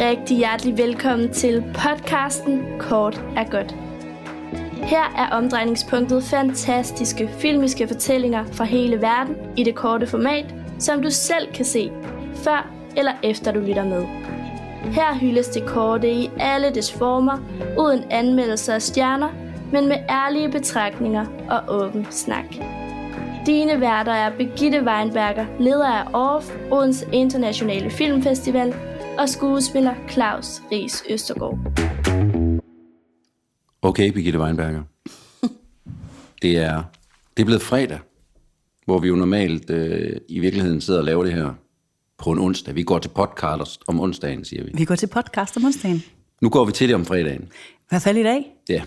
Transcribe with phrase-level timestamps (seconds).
[0.00, 3.74] rigtig hjertelig velkommen til podcasten Kort er godt.
[4.72, 11.10] Her er omdrejningspunktet fantastiske filmiske fortællinger fra hele verden i det korte format, som du
[11.10, 11.90] selv kan se,
[12.34, 14.06] før eller efter du lytter med.
[14.92, 17.38] Her hyldes det korte i alle dets former,
[17.78, 19.28] uden anmeldelser af stjerner,
[19.72, 22.54] men med ærlige betragtninger og åben snak.
[23.46, 28.74] Dine værter er Begitte Weinberger, leder af ORF, Odense Internationale Filmfestival,
[29.18, 31.58] og skuespiller Claus Ries Østergaard.
[33.82, 34.82] Okay, Birgitte Weinberger.
[36.42, 36.82] Det er,
[37.36, 37.98] det er blevet fredag,
[38.84, 41.54] hvor vi jo normalt øh, i virkeligheden sidder og laver det her
[42.18, 42.74] på en onsdag.
[42.74, 44.70] Vi går til podcast om onsdagen, siger vi.
[44.74, 46.02] Vi går til podcast om onsdagen.
[46.40, 47.42] Nu går vi til det om fredagen.
[47.42, 48.52] I hvert fald i dag.
[48.68, 48.82] Ja.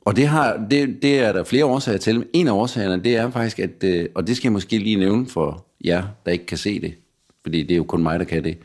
[0.00, 2.26] Og det, har, det, det er der flere årsager til.
[2.32, 5.26] En af årsagerne, det er faktisk, at, øh, og det skal jeg måske lige nævne
[5.26, 6.94] for jer, der ikke kan se det,
[7.42, 8.58] fordi det er jo kun mig, der kan det.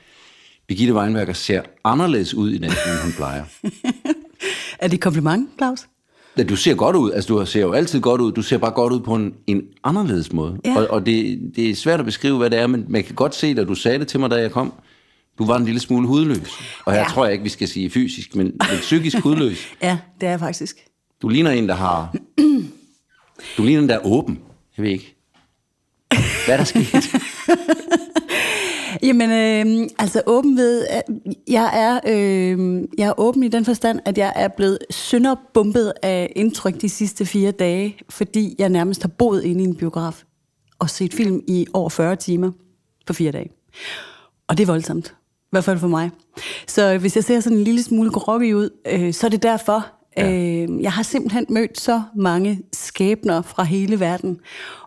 [0.68, 3.44] Birgitte Weinberger ser anderledes ud i dag, end hun plejer.
[4.80, 5.88] Er det et kompliment, Claus?
[6.38, 7.12] Ja, du ser godt ud.
[7.12, 8.32] Altså, du ser jo altid godt ud.
[8.32, 10.58] Du ser bare godt ud på en, en anderledes måde.
[10.66, 10.78] Ja.
[10.78, 13.36] Og, og det, det er svært at beskrive, hvad det er, men man kan godt
[13.36, 14.74] se, da du sagde det til mig, da jeg kom.
[15.38, 16.50] Du var en lille smule hudløs.
[16.86, 17.06] Og her ja.
[17.06, 17.10] Ja.
[17.10, 19.58] tror jeg ikke, vi skal sige fysisk, men, men psykisk hudløs.
[19.82, 20.78] Ja, det er jeg faktisk.
[21.22, 22.16] Du ligner en, der har...
[23.58, 24.40] Du ligner en, der er åben.
[24.78, 25.16] Jeg ved ikke.
[26.46, 26.86] Hvad er der sket?
[29.04, 31.04] Jamen, øh, altså åben ved, at
[31.48, 36.34] jeg er, øh, jeg er åben i den forstand, at jeg er blevet sønderbumpet af
[36.36, 40.24] indtryk de sidste fire dage, fordi jeg nærmest har boet inde i en biograf
[40.80, 42.52] og set film i over 40 timer
[43.06, 43.50] på fire dage.
[44.48, 45.16] Og det er voldsomt.
[45.18, 46.12] I hvert fald for mig.
[46.68, 49.88] Så hvis jeg ser sådan en lille smule groggy ud, øh, så er det derfor.
[50.18, 50.32] Ja.
[50.32, 54.40] Øh, jeg har simpelthen mødt så mange skæbner fra hele verden.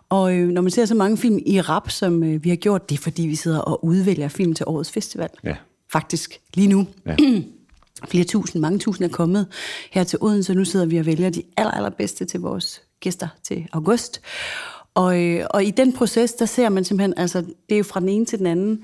[0.09, 2.89] Og øh, når man ser så mange film i rap, som øh, vi har gjort,
[2.89, 5.29] det er fordi, vi sidder og udvælger film til årets festival.
[5.43, 5.55] Ja.
[5.91, 6.87] Faktisk, lige nu.
[7.05, 7.15] Ja.
[8.07, 9.47] Flere tusind, mange tusind er kommet
[9.91, 10.53] her til Odense.
[10.53, 14.21] Nu sidder vi og vælger de aller, allerbedste til vores gæster til august.
[14.93, 17.99] Og, øh, og i den proces, der ser man simpelthen, altså det er jo fra
[17.99, 18.83] den ene til den anden.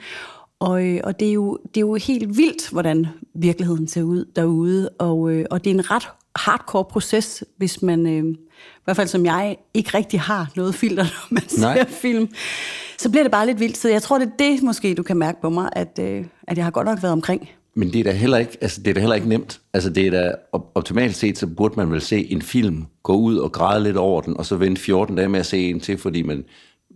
[0.59, 4.25] Og, øh, og det, er jo, det er jo helt vildt, hvordan virkeligheden ser ud
[4.35, 4.89] derude.
[4.89, 8.37] Og, øh, og det er en ret hardcore proces, hvis man, øh, i
[8.83, 11.77] hvert fald som jeg, ikke rigtig har noget filter, når man Nej.
[11.77, 12.27] ser film.
[12.97, 13.77] Så bliver det bare lidt vildt.
[13.77, 16.57] Så jeg tror, det er det måske, du kan mærke på mig, at, øh, at
[16.57, 17.49] jeg har godt nok været omkring.
[17.77, 19.59] Men det er da heller ikke, altså det er da heller ikke nemt.
[19.73, 23.13] Altså det er da op- optimalt set, så burde man vel se en film, gå
[23.15, 25.79] ud og græde lidt over den, og så vente 14 dage med at se en
[25.79, 26.43] til, fordi man,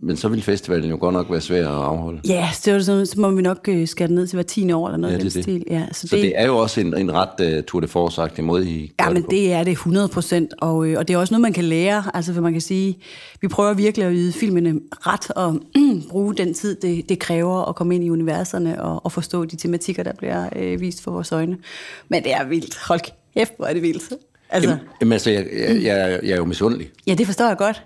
[0.02, 2.20] men så vil festivalen jo godt nok være svær at afholde.
[2.28, 4.72] Ja, yes, det sådan, så må vi nok øh, skære det ned til hver 10
[4.72, 5.42] år eller noget Ja, ja, det det.
[5.44, 5.64] stil.
[5.70, 8.68] Ja, så, Så det er jo også en, en ret uh, Tour de Force-agtig måde,
[8.70, 9.28] I Ja, men på.
[9.30, 12.02] det er det 100 procent, og, øh, og det er også noget, man kan lære.
[12.14, 12.98] Altså, for man kan sige,
[13.40, 15.60] vi prøver virkelig at yde filmene ret og
[16.10, 19.56] bruge den tid, det, det kræver at komme ind i universerne og, og forstå de
[19.56, 21.56] tematikker, der bliver øh, vist for vores øjne.
[22.08, 22.78] Men det er vildt.
[22.88, 23.00] Hold
[23.34, 24.02] kæft, hvor er det vildt.
[24.52, 26.90] Altså, Jamen, jamen altså, jeg, jeg, jeg, jeg er jo misundelig.
[27.06, 27.82] ja, det forstår jeg godt.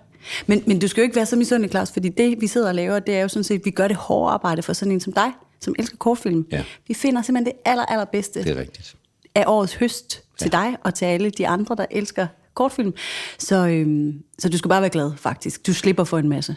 [0.47, 2.75] Men, men du skal jo ikke være så misundelig, Claus, fordi det, vi sidder og
[2.75, 5.13] laver, det er jo sådan set, vi gør det hårde arbejde for sådan en som
[5.13, 6.47] dig, som elsker kortfilm.
[6.53, 6.65] Ja.
[6.89, 8.97] Vi finder simpelthen det aller, allerbedste Det er rigtigt.
[9.35, 10.59] af årets høst til ja.
[10.59, 12.95] dig og til alle de andre, der elsker kortfilm.
[13.39, 15.67] Så, øhm, så du skal bare være glad, faktisk.
[15.67, 16.57] Du slipper for en masse.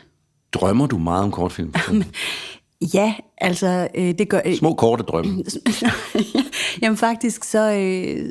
[0.54, 1.74] Drømmer du meget om kortfilm?
[2.94, 4.40] Ja, altså, øh, det gør...
[4.46, 5.44] Øh, Små korte drømme.
[6.82, 7.72] jamen faktisk, så...
[7.72, 8.30] Øh,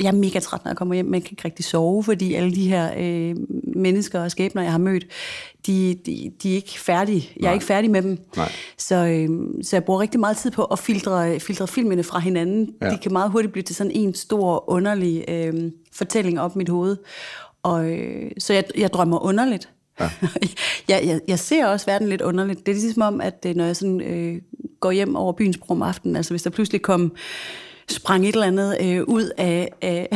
[0.00, 2.34] jeg er mega træt, når jeg kommer hjem, men jeg kan ikke rigtig sove, fordi
[2.34, 3.36] alle de her øh,
[3.76, 5.06] mennesker og skæbner, jeg har mødt,
[5.66, 7.30] de, de, de er ikke færdige.
[7.36, 7.54] Jeg er Nej.
[7.54, 8.18] ikke færdig med dem.
[8.36, 8.52] Nej.
[8.78, 9.28] Så, øh,
[9.62, 12.74] så jeg bruger rigtig meget tid på at filtre, filtre filmene fra hinanden.
[12.82, 12.90] Ja.
[12.90, 16.68] De kan meget hurtigt blive til sådan en stor, underlig øh, fortælling op i mit
[16.68, 16.96] hoved.
[17.62, 19.68] Og, øh, så jeg, jeg drømmer underligt.
[20.00, 20.10] Ja.
[20.88, 22.66] jeg, jeg, jeg ser også verden lidt underligt.
[22.66, 24.40] Det er ligesom om, at øh, når jeg sådan, øh,
[24.80, 27.12] går hjem over byens bro om aftenen, altså hvis der pludselig kom
[27.90, 29.68] sprang et eller andet øh, ud af...
[29.82, 30.08] af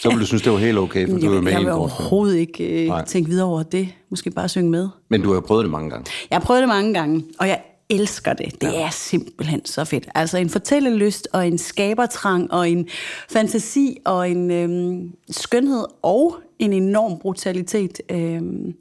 [0.00, 1.70] Så vil du synes, det var helt okay, for du er jeg, med jeg vil
[1.72, 3.00] overhovedet ikke Nej.
[3.00, 3.88] øh, tænke videre over det.
[4.10, 4.88] Måske bare synge med.
[5.08, 6.06] Men du har prøvet det mange gange.
[6.30, 8.60] Jeg har prøvet det mange gange, og jeg elsker det.
[8.60, 8.86] Det ja.
[8.86, 10.08] er simpelthen så fedt.
[10.14, 12.88] Altså en fortællelyst, og en skabertrang, og en
[13.30, 18.00] fantasi, og en øhm, skønhed, og en enorm brutalitet.
[18.10, 18.74] Øhm,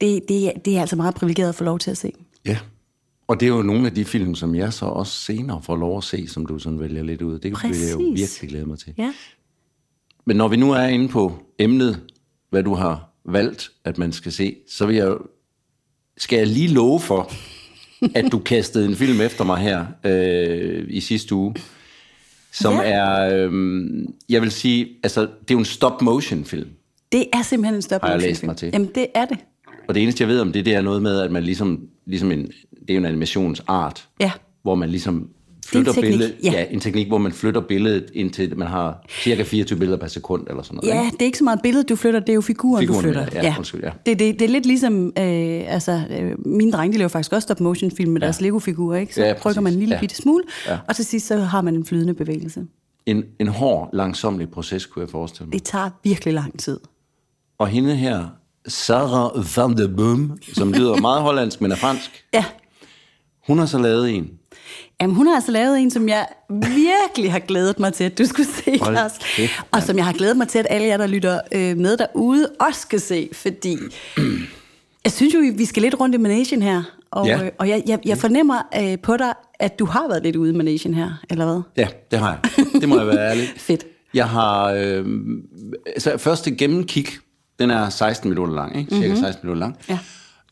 [0.00, 2.12] det, det, er- det er altså meget privilegeret at få lov til at se.
[2.46, 2.56] Ja.
[3.28, 5.98] Og det er jo nogle af de film, som jeg så også senere får lov
[5.98, 7.32] at se, som du sådan vælger lidt ud.
[7.38, 8.20] Det vil jeg jo Præcis.
[8.20, 8.94] virkelig glæde mig til.
[8.98, 9.12] Ja.
[10.26, 12.00] Men når vi nu er inde på emnet,
[12.50, 15.16] hvad du har valgt, at man skal se, så vil jeg
[16.18, 17.32] skal jeg lige love for,
[18.14, 21.54] at du kastede en film efter mig her øh, i sidste uge,
[22.52, 22.80] som Ja.
[22.90, 23.52] er, øh,
[24.28, 26.68] jeg vil sige, altså det er jo en stop-motion film.
[27.12, 28.48] Det er simpelthen en stop Har jeg motion læst film.
[28.50, 28.70] mig til.
[28.72, 29.38] Jamen, det er det.
[29.88, 32.32] Og det eneste, jeg ved om det, det er noget med, at man ligesom, ligesom
[32.32, 34.30] en, det er jo en animationsart, Ja.
[34.62, 35.28] hvor man ligesom
[35.66, 36.50] flytter teknik, billedet, ja.
[36.52, 36.64] ja.
[36.70, 40.62] en teknik, hvor man flytter billedet indtil man har cirka 24 billeder per sekund eller
[40.62, 40.88] sådan noget.
[40.88, 41.12] Ja, ikke?
[41.14, 43.26] det er ikke så meget billedet, du flytter, det er jo figuren, Figuren, du flytter.
[43.34, 43.90] ja, ja, undskyld, ja.
[44.06, 45.14] Det, det, det er lidt ligesom, øh,
[45.74, 48.24] altså, øh, mine drenge, de laver faktisk også stop-motion-film med ja.
[48.26, 49.14] deres Lego-figurer, ikke?
[49.14, 49.60] Så Ja, præcis.
[49.60, 50.00] man en lille Ja.
[50.00, 50.78] bitte smule, Ja.
[50.88, 52.64] og til sidst så har man en flydende bevægelse.
[53.06, 55.52] En, en hård, langsomlig proces, kunne jeg forestille mig.
[55.52, 56.80] Det tager virkelig lang tid.
[57.58, 58.24] Og hende her,
[58.68, 62.44] Sarah van der Boom, som lyder meget hollandsk, men er fransk, Ja,
[63.46, 64.30] hun har så lavet en.
[65.00, 68.24] Jamen, hun har altså lavet en, som jeg virkelig har glædet mig til, at du
[68.24, 69.12] skulle se, Lars.
[69.70, 72.50] Og som jeg har glædet mig til, at alle jer, der lytter øh, med derude,
[72.60, 73.28] også skal se.
[73.32, 73.76] Fordi
[75.04, 76.82] jeg synes jo, vi skal lidt rundt i Manation her.
[77.10, 77.44] Og, Ja.
[77.44, 80.52] øh, og jeg, jeg, jeg fornemmer øh, på dig, at du har været lidt ude
[80.52, 81.60] i Manation her, eller hvad?
[81.76, 82.66] Ja, det har jeg.
[82.80, 83.48] Det må jeg være ærlig.
[83.56, 83.84] Fedt.
[84.14, 84.72] Jeg har...
[84.72, 85.06] Øh,
[85.86, 87.06] altså, første gennemkig,
[87.58, 88.94] den er 16 minutter lang, ikke?
[88.94, 89.76] Cirka 16 minutter lang.
[89.88, 89.98] Ja.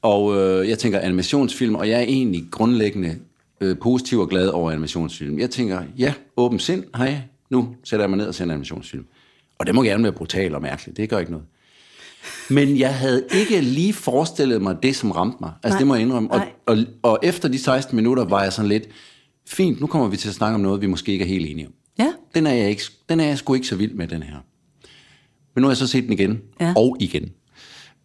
[0.02, 3.16] Og øh, jeg tænker animationsfilm, og jeg er egentlig grundlæggende
[3.60, 5.38] øh, positiv og glad over animationsfilm.
[5.38, 7.20] Jeg tænker, ja, åben sind, hej,
[7.50, 9.06] nu sætter jeg mig ned og ser en animationsfilm.
[9.58, 11.46] Og det må gerne være brutal og mærkeligt, det gør ikke noget.
[12.50, 15.52] Men jeg havde ikke lige forestillet mig det, som ramte mig.
[15.62, 15.78] Altså, Nej.
[15.78, 16.30] det må jeg indrømme.
[16.30, 18.88] Og, og, og efter de 16 minutter var jeg sådan lidt,
[19.46, 21.66] fint, nu kommer vi til at snakke om noget, vi måske ikke er helt enige
[21.66, 21.72] om.
[21.98, 22.12] Ja.
[22.34, 24.36] Den er jeg, ikke, den er jeg sgu ikke så vild med, den her.
[25.54, 26.74] Men nu har jeg så set den igen, Ja.
[26.76, 27.30] og igen.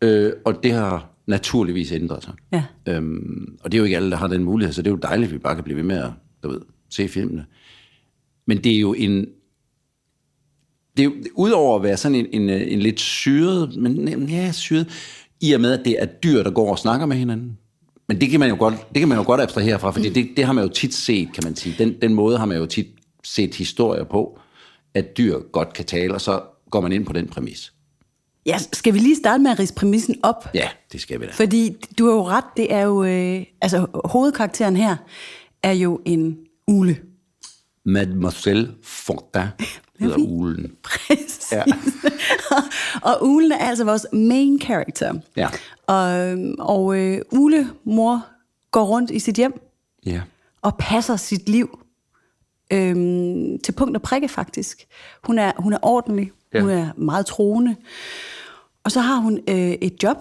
[0.02, 2.34] Øh, og det har naturligvis ændret sig.
[2.52, 2.64] Ja.
[2.88, 5.00] Øhm, og det er jo ikke alle, der har den mulighed, så det er jo
[5.04, 6.12] dejligt, at vi bare kan blive ved med at
[6.44, 7.46] du ved, se filmene.
[8.48, 9.26] Men det er jo en...
[10.98, 14.52] Det er jo, udover at være sådan en, en, øh, en lidt syret, men ja,
[14.52, 14.88] syret,
[15.42, 17.58] i og med, at det er dyr, der går og snakker med hinanden.
[18.08, 20.30] Men det kan man jo godt, det kan man jo godt abstrahere fra, fordi det,
[20.38, 21.76] det har man jo tit set, kan man sige.
[21.78, 22.88] Den, den måde har man jo tit
[23.24, 24.40] set historier på,
[24.94, 27.74] at dyr godt kan tale, og så går man ind på den præmis.
[28.46, 30.48] Ja, skal vi lige starte med at rise præmissen op?
[30.54, 31.32] Ja, det skal vi da.
[31.32, 33.04] Fordi du har jo ret, det er jo...
[33.04, 34.96] Øh, altså, hovedkarakteren her
[35.64, 36.38] er jo en
[36.68, 36.98] ule.
[37.86, 39.52] Mademoiselle Fontaine
[40.00, 40.72] hedder ulen.
[40.84, 41.52] Præcis.
[41.52, 41.64] Ja.
[43.10, 45.14] og ulen er altså vores main character.
[45.36, 45.50] Ja.
[45.88, 48.26] Og, og øh, Ule, mor,
[48.72, 49.62] går rundt i sit hjem
[50.06, 50.22] Ja.
[50.62, 51.80] og passer sit liv
[52.74, 54.88] øhm, til punkt og prikke faktisk.
[55.24, 56.62] Hun er, hun er ordentlig, Ja.
[56.62, 57.76] hun er meget troende.
[58.84, 60.18] Og så har hun øh, et job.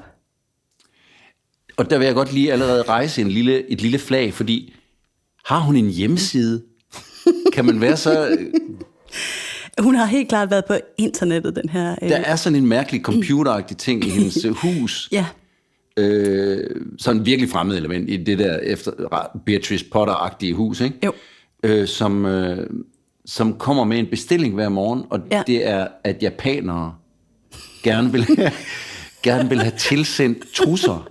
[1.76, 4.74] Og der vil jeg godt lige allerede rejse en lille, et lille flag, fordi
[5.44, 6.62] har hun en hjemmeside?
[7.52, 8.28] Kan man være så...
[9.80, 11.96] Hun har helt klart været på internettet, den her.
[12.02, 15.08] Øh, Der er sådan en mærkelig computeragtig ting i hendes øh, hus.
[15.12, 15.26] Ja,
[15.96, 18.92] Øh, sådan en virkelig fremmed element i det der efter
[19.46, 20.96] Beatrice Potter-agtige hus, ikke?
[21.04, 21.12] Jo.
[21.62, 22.66] Øh, som, øh,
[23.28, 25.42] som kommer med en bestilling hver morgen, og ja.
[25.46, 26.94] Det er, at japanere
[27.82, 28.26] gerne vil,
[29.22, 31.08] gerne vil have tilsendt trusser.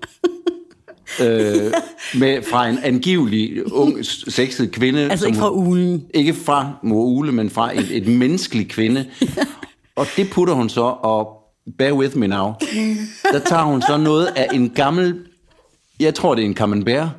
[1.22, 1.74] øh,
[2.20, 5.02] med, fra en angivelig ung, sexet kvinde.
[5.02, 6.06] Altså som ikke fra ulen.
[6.14, 9.06] Ikke fra mor Ule, men fra et, et menneskelig kvinde.
[9.96, 11.38] Og det putter hun så, og
[11.78, 12.54] bear with me now,
[13.32, 15.20] der tager hun så noget af en gammel,
[16.00, 17.10] jeg tror det er en camembert,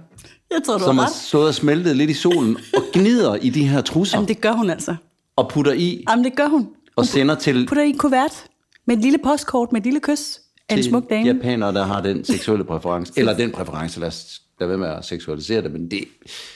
[0.51, 1.13] jeg tror, du som har ret.
[1.13, 4.53] stået og smeltet lidt i solen, og gnider i de her trusser, Jamen, det gør
[4.53, 4.97] hun altså.
[5.37, 6.69] og putter i, Jamen, det gør hun.
[6.97, 8.45] og sender til, Putter i en kuvert
[8.87, 11.27] med et lille postkort med et lille kys af en smuk dame.
[11.27, 13.13] japanere, der har den seksuelle præference.
[13.17, 16.05] Eller den præference, lad os lade være med at seksualisere det, men det er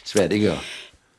[0.05, 0.59] svært ikke at...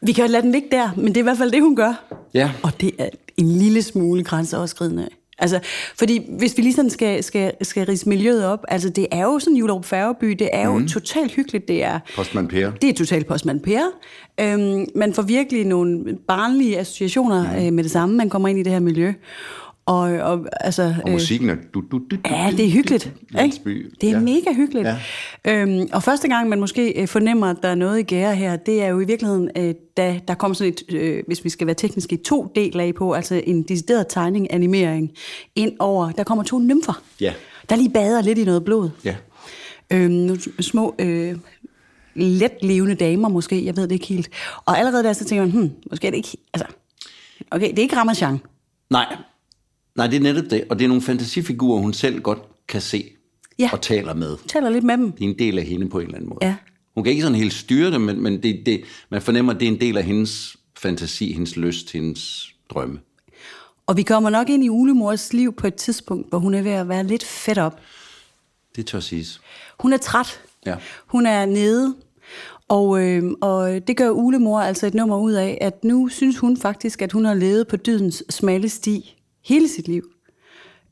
[0.01, 1.75] Vi kan jo lade den ligge der, men det er i hvert fald det, hun
[1.75, 2.03] gør.
[2.33, 2.51] Ja.
[2.63, 5.07] Og det er en lille smule grænseoverskridende.
[5.43, 5.59] Altså,
[5.95, 9.39] fordi hvis vi lige sådan skal, skal, skal rise miljøet op, altså det er jo
[9.39, 10.87] sådan Julerup Færgeby, det er jo mm.
[10.87, 11.99] totalt hyggeligt, det er...
[12.15, 12.71] Postmand Per.
[12.71, 13.81] Det er totalt postmand Per.
[14.39, 17.65] Øhm, man får virkelig nogle barnlige associationer mm.
[17.65, 19.13] øh, med det samme, man kommer ind i det her miljø.
[19.85, 20.95] Og, og altså...
[21.03, 21.55] Og musikken er...
[21.73, 23.13] Du, du, du, Ja, det er hyggeligt.
[23.43, 23.59] Ikke?
[24.01, 24.19] Det er Ja.
[24.19, 24.87] mega hyggeligt.
[24.87, 24.97] Ja.
[25.61, 28.55] Øhm, og første gang, man måske øh, fornemmer, at der er noget i gære her,
[28.55, 31.67] det er jo i virkeligheden, øh, da der kommer sådan et, øh, hvis vi skal
[31.67, 35.11] være teknisk, et to del af på, altså en decideret tegning, animering,
[35.55, 37.33] ind over, der kommer to nymfer, Ja.
[37.69, 38.89] der lige bader lidt i noget blod.
[39.05, 39.15] Ja.
[39.93, 41.35] Øhm, nogle små, øh,
[42.15, 44.29] let levende damer måske, jeg ved det ikke helt.
[44.65, 46.67] Og allerede der, så tænker man, hmm, måske er det ikke, altså,
[47.51, 48.37] okay, det er ikke Ramachan.
[48.89, 49.15] Nej.
[49.95, 50.63] Nej, det er netop det.
[50.69, 53.09] Og det er nogle fantasifigurer, hun selv godt kan se
[53.59, 53.69] Ja.
[53.73, 54.37] og taler med.
[54.47, 55.11] Taler lidt med dem.
[55.11, 56.39] Det er en del af hende på en eller anden måde.
[56.45, 56.55] Ja.
[56.95, 59.67] Hun kan ikke sådan helt styre det, men, men det, det, man fornemmer, at det
[59.67, 62.99] er en del af hendes fantasi, hendes lyst, hendes drømme.
[63.87, 66.71] Og vi kommer nok ind i Ulemors liv på et tidspunkt, hvor hun er ved
[66.71, 67.79] at være lidt fedt op.
[68.75, 69.41] Det tør siges.
[69.79, 70.41] Hun er træt.
[70.65, 70.75] Ja.
[71.07, 71.95] Hun er nede.
[72.67, 76.57] Og, øh, og det gør Ulemor altså et nummer ud af, at nu synes hun
[76.57, 80.03] faktisk, at hun har levet på dydens smalle sti hele sit liv.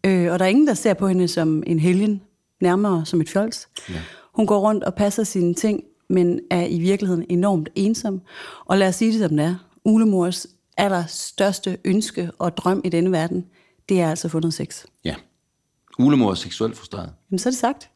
[0.06, 2.22] Øh, og der er ingen, der ser på hende som en helgen,
[2.62, 3.68] nærmere som et fjols.
[3.90, 4.02] Ja.
[4.34, 8.22] Hun går rundt og passer sine ting, men er i virkeligheden enormt ensom.
[8.66, 9.56] Og lad os sige det som det er.
[9.86, 13.46] Ulemors allerstørste ønske og drøm i denne verden,
[13.90, 14.84] det er altså fundet sex.
[15.06, 15.16] Ja.
[16.00, 17.10] Ulemor er seksuelt frustreret.
[17.32, 17.90] Jamen, så er det sagt.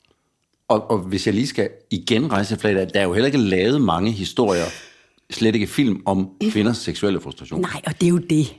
[0.68, 3.82] Og, og hvis jeg lige skal igen rejse flaget, der er jo heller ikke lavet
[3.82, 4.66] mange historier,
[5.32, 7.62] slet ikke film, om kvinders seksuelle frustration.
[7.62, 8.56] Nej, og det er jo det.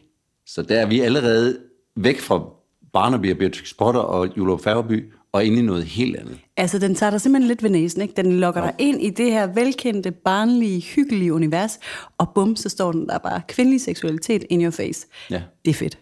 [0.46, 1.58] Så der er vi allerede
[1.96, 2.44] væk fra
[2.92, 6.38] Barnaby og Beatrix Potter og Julo Færgeby, og ind i noget helt andet.
[6.56, 8.14] Altså, den tager dig simpelthen lidt ved næsen, ikke?
[8.16, 11.78] Den lokker dig ind i det her velkendte, barnlige, hyggelige univers,
[12.18, 15.06] og bum, så står den der bare kvindelig seksualitet in your face.
[15.30, 15.42] Ja.
[15.64, 15.98] Det er fedt.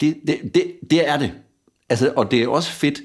[0.00, 1.32] Det, det, det, det er det.
[1.88, 3.00] Altså, og det er også fedt,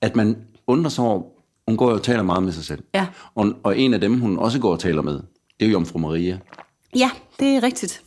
[0.00, 1.22] at man undrer sig over,
[1.68, 2.82] hun går jo og taler meget med sig selv.
[2.94, 3.06] Ja.
[3.34, 5.20] Og, og en af dem, hun også går og taler med, det
[5.60, 6.38] er jo Jomfru Maria,
[6.96, 8.02] Ja, det er rigtigt.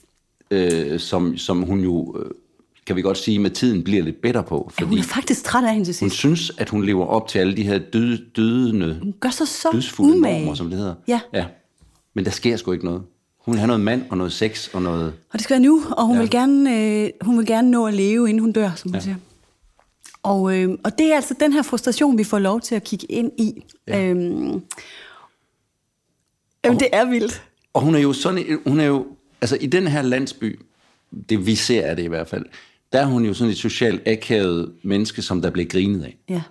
[0.52, 2.32] øh, som, som hun jo, øh,
[2.92, 4.72] kan vi godt sige, med tiden bliver lidt bedre på.
[4.80, 6.20] Ja, hun Fordi er faktisk træt af hende til hun sidst.
[6.20, 9.68] synes, at hun lever op til alle de her døde, dødende, Hun gør sig så
[9.72, 10.40] dødsfulde umage.
[10.40, 10.96] normer, som det hedder.
[11.08, 11.20] Ja.
[11.34, 11.46] ja.
[12.14, 13.02] Men der sker sgu ikke noget.
[13.46, 15.06] Hun vil have noget mand og noget sex og noget...
[15.06, 16.22] Og det skal være nu, og hun, ja.
[16.22, 19.02] vil, gerne, øh, hun vil gerne nå at leve, inden hun dør, som hun ja.
[19.04, 19.16] siger.
[20.24, 23.06] Og, øh, og det er altså den her frustration, vi får lov til at kigge
[23.12, 23.64] ind i.
[23.88, 24.10] Ja.
[24.10, 24.62] Øhm,
[26.66, 27.44] jamen, det er vildt.
[27.74, 29.08] Og hun er jo sådan, hun er jo,
[29.42, 30.60] altså i den her landsby,
[31.30, 32.46] det vi ser er det i hvert fald,
[32.94, 36.18] der er hun jo sådan et socialt akavet menneske, som der bliver grinet af.
[36.30, 36.42] Ja.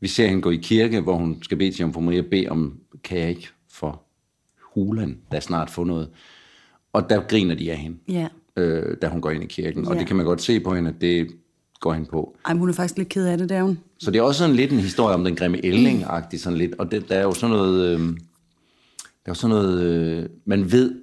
[0.00, 2.78] Vi ser hende gå i kirke, hvor hun skal bede til Jomfru Maria, bede om,
[3.04, 4.02] kan jeg ikke for
[4.74, 6.08] hulen, der snart få noget.
[6.92, 8.28] Og der griner de af hende, Ja.
[8.56, 9.86] øh, da hun går ind i kirken.
[9.86, 9.98] Og Ja.
[10.00, 11.28] det kan man godt se på hende, at det
[11.80, 12.36] går hende på.
[12.46, 13.78] Ej, men hun er faktisk lidt ked af det, der hun.
[13.98, 16.74] Så det er også sådan lidt en historie om den grimme ælling-agtig sådan lidt.
[16.74, 17.94] Og det, der er jo sådan noget...
[17.94, 18.14] Øh, der
[19.24, 19.82] er jo sådan noget...
[19.82, 20.94] Øh, man ved,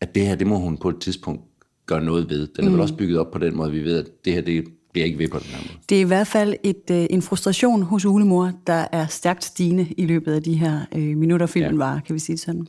[0.00, 1.42] at det her, det må hun på et tidspunkt
[1.92, 2.48] gøre noget ved.
[2.56, 4.40] Den er vel også bygget op på den måde, at vi ved, at det her,
[4.40, 5.78] det bliver ikke ved på den her måde.
[5.88, 9.86] Det er i hvert fald et, øh, en frustration hos Ulemor, der er stærkt stigende
[9.96, 11.78] i løbet af de her øh, minutter, filmen ja.
[11.78, 12.66] var, kan vi sige det sådan.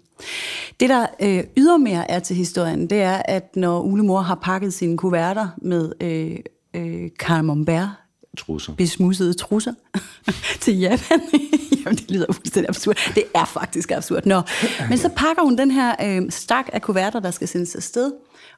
[0.80, 4.98] Det, der øh, ydermere er til historien, det er, at når Ulemor har pakket sine
[4.98, 6.38] kuverter med øh,
[6.74, 7.89] øh, camembert,
[8.38, 8.74] Trusser.
[8.74, 9.74] besmussede trusser
[10.62, 11.22] til Japan.
[11.86, 12.98] Jamen, det lyder fuldstændig absurd.
[13.15, 14.25] Det er faktisk absurd.
[14.25, 14.42] Nå.
[14.89, 18.12] Men så pakker hun den her øh, stak af kuverter, der skal sendes afsted,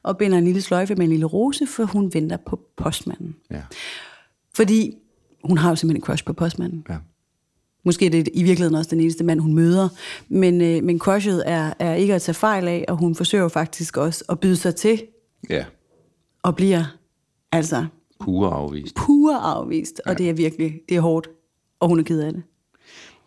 [0.05, 3.35] og binder en lille sløjfe med en lille rose, for hun venter på postmanden.
[3.51, 3.62] Ja.
[4.55, 4.93] Fordi
[5.43, 6.85] hun har jo simpelthen en crush på postmanden.
[6.89, 6.97] ja.
[7.85, 9.89] Måske er det i virkeligheden også den eneste mand, hun møder.
[10.29, 13.97] Men, øh, men crushet er, er ikke at tage fejl af, og hun forsøger faktisk
[13.97, 15.01] også at byde sig til,
[15.50, 15.65] Ja.
[16.43, 16.83] og bliver
[17.51, 17.85] altså
[18.19, 18.95] Pure afvist.
[18.95, 20.01] pure afvist.
[20.05, 21.27] Og det er virkelig, det er hårdt,
[21.79, 22.43] og hun er ked af det.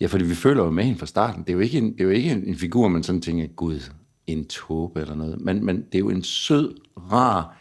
[0.01, 1.43] Ja, fordi vi føler jo med hende fra starten.
[1.43, 3.47] Det er jo ikke en, det er jo ikke en, en figur, man sådan tænker,
[3.47, 3.81] gud,
[4.29, 5.41] en tåbe eller noget.
[5.41, 6.75] Men, men det er jo en sød,
[7.13, 7.59] rar,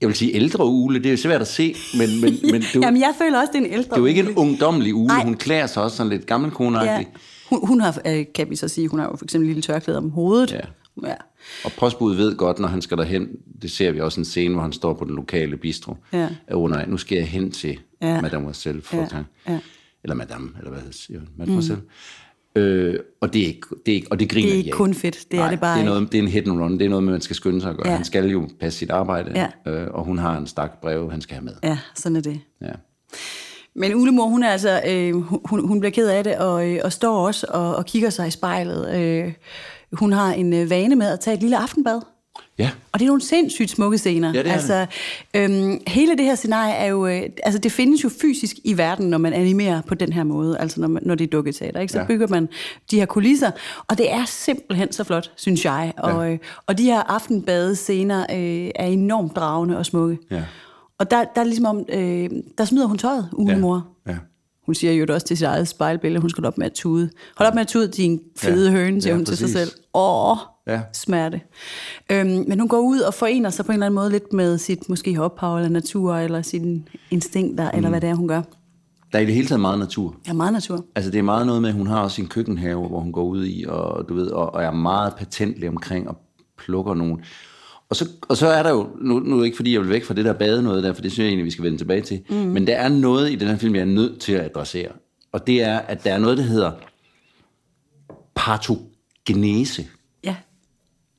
[0.00, 2.74] jeg vil sige ældre ule, det er jo svært at se, men, men, men det,
[2.74, 4.94] jo, Jamen, jeg føler også, det er en ældre det er jo ikke en ungdomlig
[4.94, 5.06] ule.
[5.06, 5.24] Nej.
[5.24, 7.10] Hun klæder sig også sådan lidt gammelkoneagtigt.
[7.12, 7.18] Ja.
[7.56, 9.62] Hun, hun har, øh, kan vi så sige, hun har jo for eksempel en lille
[9.62, 10.52] tørklæde om hovedet.
[10.52, 10.60] Ja.
[11.08, 11.14] ja.
[11.64, 13.28] Og postbuddet ved godt, når han skal derhen,
[13.62, 15.96] det ser vi også en scene, hvor han står på den lokale bistro.
[16.12, 16.28] Ja.
[16.52, 18.14] Under, nu skal jeg hen til Ja.
[18.14, 18.20] ja.
[18.20, 19.18] Mademoiselle Ja, Fortin.
[19.48, 19.58] ja.
[20.04, 21.28] Eller Madame, eller hvad siger man?
[21.36, 21.80] Mademoiselle.
[21.82, 21.88] Mm.
[22.56, 24.76] Øh, og det er ikke, det er ikke, og det griner Det er ikke af.
[24.76, 26.60] kun fedt, det er Nej, det bare det er, noget, det er en hit and
[26.60, 27.88] run, det er noget, man skal skynde sig at gøre.
[27.88, 27.94] Ja.
[27.96, 29.72] Han skal jo passe sit arbejde, Ja.
[29.72, 31.52] øh, og hun har en stak breve, han skal have med.
[31.64, 32.40] Ja, sådan er det.
[32.62, 32.72] Ja.
[33.74, 35.14] Men Ulemor, hun er altså, øh,
[35.50, 38.28] hun, hun bliver ked af det, og, øh, og står også og, og kigger sig
[38.28, 39.00] i spejlet.
[39.00, 39.32] Øh,
[39.92, 42.00] hun har en øh, vane med at tage et lille aftenbad.
[42.60, 44.32] Ja, Og det er nogle sindssygt smukke scener.
[44.34, 44.86] Ja, det er altså,
[45.36, 47.06] øhm, hele det her scenarie er jo...
[47.06, 50.58] Øh, altså, det findes jo fysisk i verden, når man animerer på den her måde.
[50.58, 51.80] Altså, når, man, når det er dukketeater.
[51.80, 51.92] Ikke?
[51.92, 52.02] Så Ja.
[52.02, 52.06] ja.
[52.06, 52.48] bygger man
[52.90, 53.50] de her kulisser.
[53.88, 55.92] Og det er simpelthen så flot, synes jeg.
[55.98, 56.32] Og, Ja.
[56.32, 60.18] øh, og de her aftenbadescener øh, er enormt dragende og smukke.
[60.30, 60.42] Ja.
[60.98, 61.84] Og der, der er ligesom om...
[61.88, 63.86] Øh, der smider hun tøjet, ulemor.
[64.08, 64.14] ja.
[64.66, 67.10] Hun siger jo også til sit eget spejlbillede, hun skal op med at tude.
[67.36, 68.76] Hold op med at tude, din fede Ja.
[68.76, 69.58] høne, siger Ja, hun til sig præcis.
[69.58, 69.70] selv.
[69.94, 70.36] Åh,
[70.70, 70.80] Ja.
[70.92, 71.40] smerte.
[72.10, 74.58] Øhm, men hun går ud og forener sig på en eller anden måde lidt med
[74.58, 77.76] sit måske ophav eller natur, eller sine instinkter, mm.
[77.76, 78.42] eller hvad det er, hun gør.
[79.12, 80.16] Der er i det hele taget meget natur.
[80.26, 80.84] Ja, meget natur.
[80.94, 83.24] Altså det er meget noget med, at hun har også sin køkkenhave, hvor hun går
[83.24, 86.16] ud i, og du ved, og, og er meget patentlig omkring og
[86.58, 87.20] plukker nogen.
[87.88, 89.90] Og så, og så er der jo, nu, nu er det ikke fordi, jeg vil
[89.90, 91.78] væk fra det der bade noget der, for det synes jeg egentlig, vi skal vende
[91.78, 92.20] tilbage til.
[92.30, 92.36] Mm.
[92.36, 94.92] Men der er noget i den her film, jeg er nødt til at adressere.
[95.32, 96.72] Og det er, at der er noget, der hedder
[98.34, 99.86] partogenese.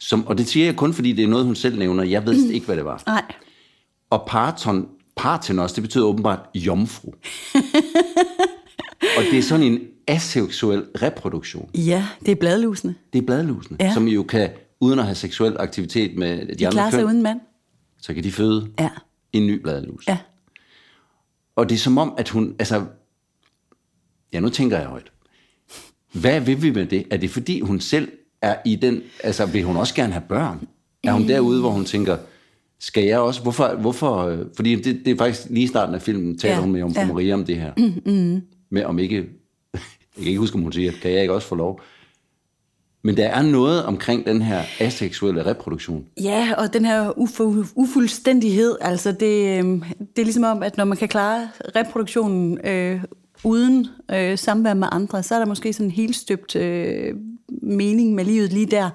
[0.03, 2.03] Som, og det siger jeg kun, fordi det er noget, hun selv nævner.
[2.03, 3.03] Jeg ved ikke, hvad det var.
[3.05, 3.23] Nej.
[4.09, 7.11] Og parton, partenos, det betyder åbenbart jomfru.
[9.17, 11.69] og det er sådan en aseksuel reproduktion.
[11.75, 12.95] Ja, det er bladlusene.
[13.13, 13.93] Det er bladlusene, Ja.
[13.93, 17.39] som jo kan, uden at have seksuel aktivitet med de, De andre køn, uden mand.
[18.01, 18.89] så kan de føde Ja.
[19.33, 20.07] en ny bladlus.
[20.07, 20.17] Ja.
[21.55, 22.85] Og det er som om, at hun, altså,
[24.33, 25.11] ja, nu tænker jeg højt.
[26.11, 27.05] Hvad vil vi med det?
[27.11, 30.67] Er det fordi, hun selv er i den, altså vil hun også gerne have børn?
[31.03, 32.17] Er hun derude, hvor hun tænker,
[32.79, 36.01] skal jeg også, hvorfor, hvorfor øh, fordi det, det er faktisk lige i starten af
[36.01, 37.07] filmen, taler Ja, hun med om ja.
[37.07, 37.71] Maria om det her,
[38.05, 39.15] mm, med om ikke,
[39.73, 41.81] jeg kan ikke huske, om hun siger, kan jeg ikke også få lov?
[43.03, 46.05] Men der er noget omkring den her aseksuelle reproduktion.
[46.23, 49.65] Ja, og den her uf- ufuldstændighed, altså det, øh,
[49.99, 53.01] det er ligesom om, at når man kan klare reproduktionen øh,
[53.43, 57.13] uden øh, samvær med andre, så er der måske sådan en helt støbt øh,
[57.61, 58.89] mening med livet lige der,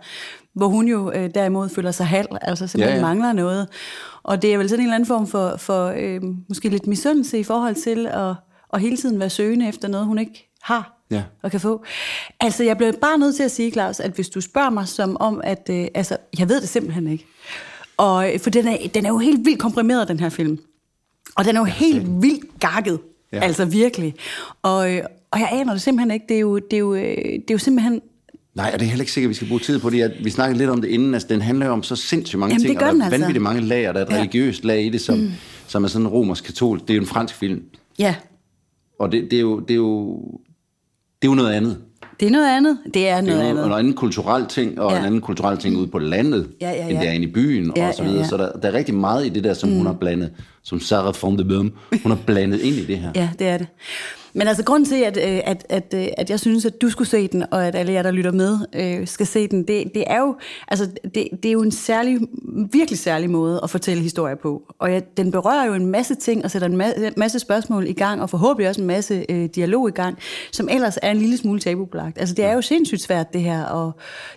[0.54, 3.08] hvor hun jo øh, derimod føler sig halv, altså simpelthen ja, Ja, ja.
[3.08, 3.14] ja.
[3.14, 3.68] mangler noget.
[4.22, 7.38] Og det er vel sådan en eller anden form for, for øh, måske lidt misundelse
[7.38, 8.34] i forhold til at,
[8.74, 11.22] at hele tiden være søgende efter noget, hun ikke har Ja.
[11.42, 11.84] og kan få.
[12.40, 15.16] Altså, jeg bliver bare nødt til at sige, Claus, at hvis du spørger mig som
[15.20, 17.26] om, at øh, altså, jeg ved det simpelthen ikke.
[17.96, 20.58] Og, øh, for den er, den er jo helt vildt komprimeret, den her film.
[21.36, 23.00] Og den er jo helt vildt gakket.
[23.32, 23.36] Ja.
[23.36, 23.42] Ja.
[23.42, 24.14] Altså virkelig.
[24.62, 26.26] Og, øh, og jeg aner det simpelthen ikke.
[26.28, 28.00] Det er jo, det er jo, øh, det er jo simpelthen...
[28.56, 30.12] Nej, og det er heller ikke sikkert, at vi skal bruge tid på det.
[30.24, 31.14] Vi snakkede lidt om det inden.
[31.14, 33.04] Altså, den handler jo om så sindssygt mange Jamen, det ting, gør og der er
[33.04, 33.18] altså.
[33.20, 34.16] vanvittigt mange lag, og der er et Ja.
[34.18, 35.30] religiøst lag i det, som, mm.
[35.66, 36.84] som er sådan romersk-katolsk.
[36.84, 37.62] Det er jo en fransk film,
[37.98, 38.14] Ja,
[39.00, 40.16] og det, det, er, jo, det, er, jo,
[41.22, 41.76] det er jo noget andet.
[42.20, 42.78] det er noget andet.
[42.94, 43.66] Det er Det noget er jo andet.
[43.66, 44.94] en anden kulturel ting, og Ja.
[44.96, 45.00] ja.
[45.00, 47.00] en anden kulturel ting ude på landet, Ja, ja, end ja.
[47.00, 48.22] det er inde i byen, Ja, og så ja, videre.
[48.22, 48.28] ja.
[48.28, 49.76] Så der, der er rigtig meget i det der, som mm.
[49.76, 50.30] hun har blandet,
[50.62, 51.72] som Sarah von de Bøhm,
[52.02, 53.10] hun har blandet ind i det her.
[53.22, 53.66] Ja, det er det.
[54.36, 57.08] Men altså, grunden til, at, øh, at, at, øh, at jeg synes, at du skulle
[57.08, 60.04] se den, og at alle jer, der lytter med, øh, skal se den, det, det
[60.06, 60.36] er jo
[60.68, 62.20] altså, det, det er jo en særlig,
[62.72, 64.62] virkelig særlig måde at fortælle historier på.
[64.78, 67.92] Og ja, den berører jo en masse ting, og sætter en masse, masse spørgsmål i
[67.92, 70.18] gang, og forhåbentlig også en masse øh, dialog i gang,
[70.52, 72.18] som ellers er en lille smule tabubelagt.
[72.18, 73.92] Altså, det er jo sindssygt svært, det her, og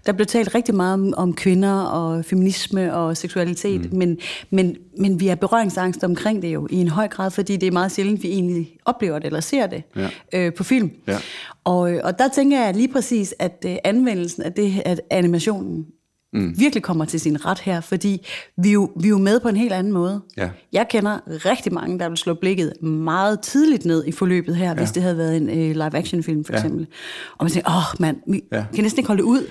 [0.05, 3.97] der bliver talt rigtig meget om, om kvinder, og feminisme, og seksualitet, mm.
[3.97, 4.17] men,
[4.49, 7.71] men, men vi er berøringsangst omkring det jo, i en høj grad, fordi det er
[7.71, 10.10] meget sjældent, vi egentlig oplever det, eller ser det Ja.
[10.34, 10.91] øh, på film.
[11.08, 11.17] Ja.
[11.63, 15.86] Og, øh, og der tænker jeg lige præcis, at øh, anvendelsen af det, at animationen
[16.34, 16.53] mm.
[16.60, 18.25] virkelig kommer til sin ret her, fordi
[18.58, 20.21] vi jo, vi er jo med på en helt anden måde.
[20.38, 20.49] Ja.
[20.73, 24.73] Jeg kender rigtig mange, der vil slå blikket meget tidligt ned i forløbet her, ja.
[24.73, 26.58] hvis det havde været en øh, live-action-film for Ja.
[26.58, 26.88] eksempel.
[27.38, 28.65] Og man tænker, åh mand, vi Ja.
[28.75, 29.43] kan næsten ikke holde det ud.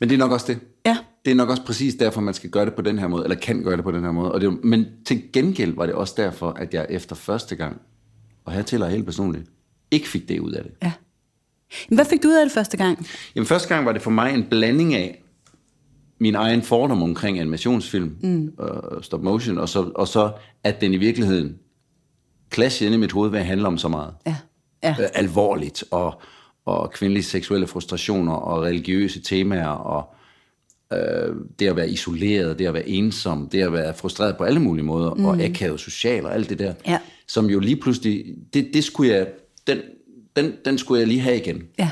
[0.00, 0.58] Men det er nok også det.
[0.86, 0.96] Ja.
[1.24, 3.36] Det er nok også præcis derfor, man skal gøre det på den her måde, eller
[3.36, 4.32] kan gøre det på den her måde.
[4.32, 7.80] Og det, men til gengæld var det også derfor, at jeg efter første gang,
[8.48, 9.44] og her tæller jeg helt personligt,
[9.90, 10.72] ikke fik det ud af det.
[10.82, 10.92] Ja.
[11.88, 13.06] Men hvad fik du ud af det første gang?
[13.34, 15.22] Jamen første gang var det for mig en blanding af
[16.20, 18.52] min egen fordom omkring animationsfilm, mm.
[18.58, 20.32] og stop motion, og så, og så
[20.64, 21.56] at den i virkeligheden
[22.54, 24.14] clashede ind i mit hoved ved at handle om så meget.
[24.26, 24.36] Ja.
[24.82, 24.96] Ja.
[25.00, 26.20] øh, alvorligt, og,
[26.64, 30.14] og kvindelige seksuelle frustrationer, og religiøse temaer, og
[30.92, 34.60] øh, det at være isoleret, det at være ensom, det at være frustreret på alle
[34.60, 35.24] mulige måder, mm.
[35.24, 36.98] og akavet social, og alt det der, Ja.
[37.28, 39.28] Som jo lige pludselig, det, det skulle jeg,
[39.66, 39.78] den,
[40.36, 41.62] den, den skulle jeg lige have igen.
[41.78, 41.90] Ja.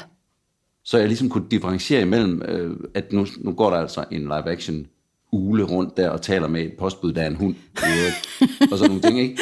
[0.84, 4.86] Så jeg ligesom kunne differentiere imellem, øh, at nu, nu går der altså en live-action
[5.32, 7.54] ule rundt der og taler med et postbud, der er en hund,
[8.72, 9.38] og sådan nogle ting, ikke?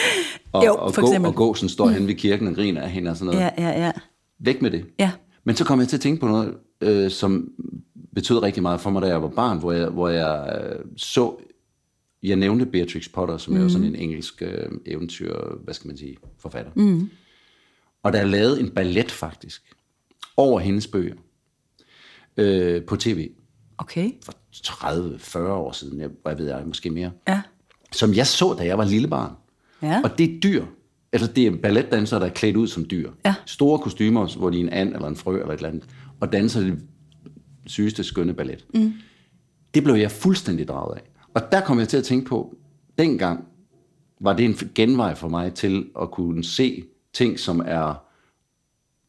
[0.53, 1.29] Og, Jo, og, for gå, eksempel.
[1.29, 1.93] og gåsen står mm.
[1.95, 3.51] hen ved kirken og griner af hende og sådan noget.
[3.59, 3.93] Ja, ja, ja.
[4.39, 4.85] Væk med det.
[4.99, 5.11] Ja.
[5.45, 7.49] Men så kom jeg til at tænke på noget, øh, som
[8.15, 11.37] betød rigtig meget for mig, da jeg var barn, hvor jeg, hvor jeg øh, så,
[12.25, 13.59] jeg nævnte Beatrix Potter, som mm.
[13.59, 15.35] er jo sådan en engelsk øh, eventyr,
[15.65, 16.73] hvad skal man sige, forfatter.
[16.77, 17.11] Mm.
[18.03, 19.63] Og der er lavet en ballet faktisk,
[20.37, 21.15] over hendes bøger,
[22.37, 23.31] øh, på tv,
[23.79, 24.11] Okay.
[24.25, 24.35] for
[24.67, 27.43] 30-40 år siden, jeg, hvad ved jeg, måske mere, Ja.
[27.93, 29.33] som jeg så, da jeg var lille barn.
[29.83, 30.01] Ja.
[30.05, 30.65] Og det er dyr.
[31.13, 33.11] Altså, det er balletdansere, der er klædt ud som dyr.
[33.25, 33.35] Ja.
[33.47, 35.85] Store kostymer, hvor de er en and eller en frø eller et eller andet,
[36.21, 36.79] og danser det
[37.67, 38.67] sygeste, skønne ballet.
[38.75, 38.93] Mm.
[39.75, 41.03] Det blev jeg fuldstændig draget af.
[41.35, 42.57] Og der kom jeg til at tænke på,
[42.99, 43.45] dengang
[44.21, 48.05] var det en genvej for mig til at kunne se ting, som er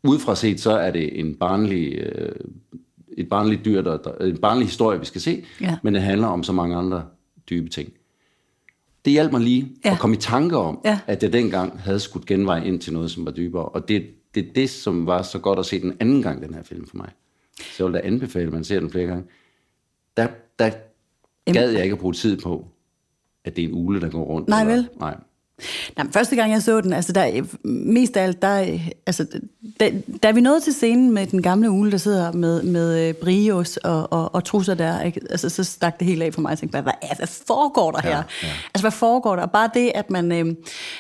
[0.04, 2.36] udefra set, så er det en barnlig, øh,
[3.18, 5.78] et barnligt dyr, der, der, en barnlig historie, vi skal se, Ja.
[5.84, 7.06] men det handler om så mange andre
[7.50, 7.94] dybe ting.
[9.06, 9.92] Det hjalp mig lige Ja.
[9.92, 11.00] at komme i tanke om, Ja.
[11.08, 13.66] at jeg dengang havde skudt genvej ind til noget, som var dybere.
[13.66, 14.02] Og det er
[14.36, 16.98] det, det, som var så godt at se den anden gang, den her film for
[16.98, 17.10] mig.
[17.60, 19.24] Så jeg vil da anbefale, at man ser den flere gange.
[20.18, 20.28] Der,
[20.60, 20.72] der
[21.54, 22.66] gad jeg ikke at bruge tid på,
[23.46, 24.48] at det er en ule, der går rundt.
[24.48, 24.90] Nej, vel?
[25.00, 25.16] Nej.
[25.98, 29.28] Nej, men første gang jeg så den, altså der, mest af alt, der, altså,
[29.80, 29.92] da,
[30.24, 33.78] da vi nåede til scenen med den gamle ule, der sidder med, med øh, brios
[33.78, 35.22] og, og, og trusser der, ikke?
[35.30, 36.50] Altså, så stak det helt af for mig.
[36.50, 38.10] Jeg tænkte, hvad, hvad, hvad foregår der her?
[38.10, 38.48] Ja, ja.
[38.74, 39.44] Altså, hvad foregår der?
[39.44, 40.32] Og bare det, at man...
[40.32, 40.56] Øh,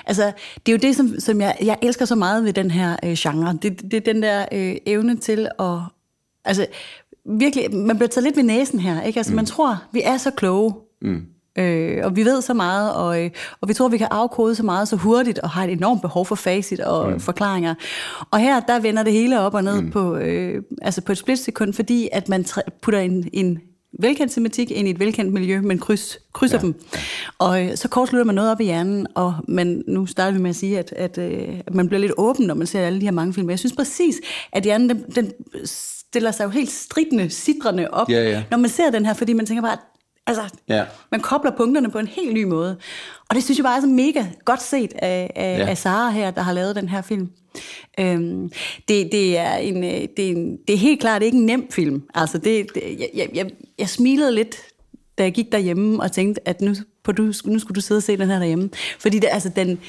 [0.06, 0.32] altså,
[0.66, 3.14] det er jo det, som, som jeg, jeg elsker så meget ved den her øh,
[3.14, 3.58] genre.
[3.62, 5.78] Det, det er den der øh, evne til at...
[6.46, 6.68] Altså,
[7.26, 9.18] virkelig, man bliver taget lidt ved næsen her, ikke?
[9.18, 9.36] Altså, mm.
[9.36, 10.74] man tror, vi er så kloge.
[11.02, 11.22] Mm.
[11.58, 14.64] Øh, og vi ved så meget, og, øh, og vi tror, vi kan afkode så
[14.64, 17.20] meget så hurtigt, og har et enormt behov for facit og mm.
[17.20, 17.76] forklaringer.
[18.32, 19.92] Og her, der vender det hele op og ned mm.
[19.92, 22.46] på, øh, altså på et splitsekund, fordi at man
[22.82, 23.60] putter en, en
[24.00, 26.62] velkendt tematik ind i et velkendt miljø, men kryds, krydser ja.
[26.62, 26.76] dem.
[27.40, 30.50] Og øh, så kortslutter man noget op i hjernen, og man, nu starter vi med
[30.50, 33.06] at sige, at, at, øh, at man bliver lidt åben, når man ser alle de
[33.06, 33.50] her mange film.
[33.50, 34.16] Jeg synes præcis,
[34.52, 35.32] at hjernen den, den
[36.16, 38.44] stiller sig jo helt stridende, sidrende op, ja, ja.
[38.52, 39.78] når man ser den her, fordi man tænker bare,
[40.28, 40.84] Altså, ja.
[41.12, 42.78] man kobler punkterne på en helt ny måde.
[43.30, 45.70] Og det synes jeg bare er så mega godt set af, af, ja.
[45.70, 47.30] af Sara her, der har lavet den her film.
[48.00, 48.52] Øhm,
[48.88, 51.72] det, det, er en, øh, det, er en, det er helt klart ikke en nem
[51.72, 52.04] film.
[52.14, 54.58] Altså, det, det, jeg, jeg, jeg smilede lidt,
[55.18, 58.04] da jeg gik derhjemme og tænkte, at nu, på, du, nu skulle du sidde og
[58.04, 58.70] se den her derhjemme.
[59.00, 59.80] Fordi det, altså, den,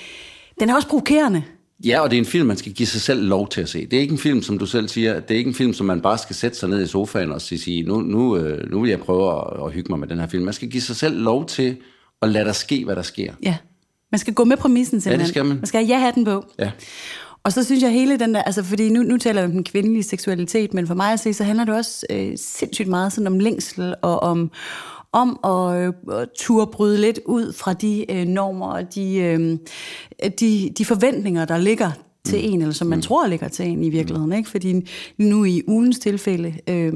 [0.61, 1.43] den er også provokerende.
[1.85, 3.87] Ja, og det er en film, man skal give sig selv lov til at se.
[3.87, 5.87] Det er ikke en film, som du selv siger, det er ikke en film, som
[5.87, 8.91] man bare skal sætte sig ned i sofaen og sige, nu, nu, øh, nu vil
[8.91, 10.45] jeg prøve at, at hygge mig med den her film.
[10.45, 11.77] Man skal give sig selv lov til
[12.23, 13.33] at lade der ske, hvad der sker.
[13.43, 13.57] Ja,
[14.13, 15.21] man skal gå med præmissen simpelthen.
[15.21, 15.57] Ja, det skal man.
[15.57, 16.45] Man skal have ja-hatten på.
[16.59, 16.71] Ja.
[17.45, 19.65] Og så synes jeg hele den der, altså fordi nu, nu taler vi om den
[19.65, 23.27] kvindelige seksualitet, men for mig at se, så handler det også øh, sindssygt meget sådan
[23.27, 24.51] om længsel og om,
[25.17, 29.59] om at, øh, turde bryde lidt ud fra de øh, normer og de, øh,
[30.41, 31.91] de, de forventninger, der ligger
[32.25, 32.53] til mm.
[32.53, 33.03] en, eller som man mm.
[33.03, 34.33] tror ligger til en i virkeligheden.
[34.33, 34.51] Ikke?
[34.51, 36.55] Fordi nu i ugens tilfælde...
[36.69, 36.93] Øh,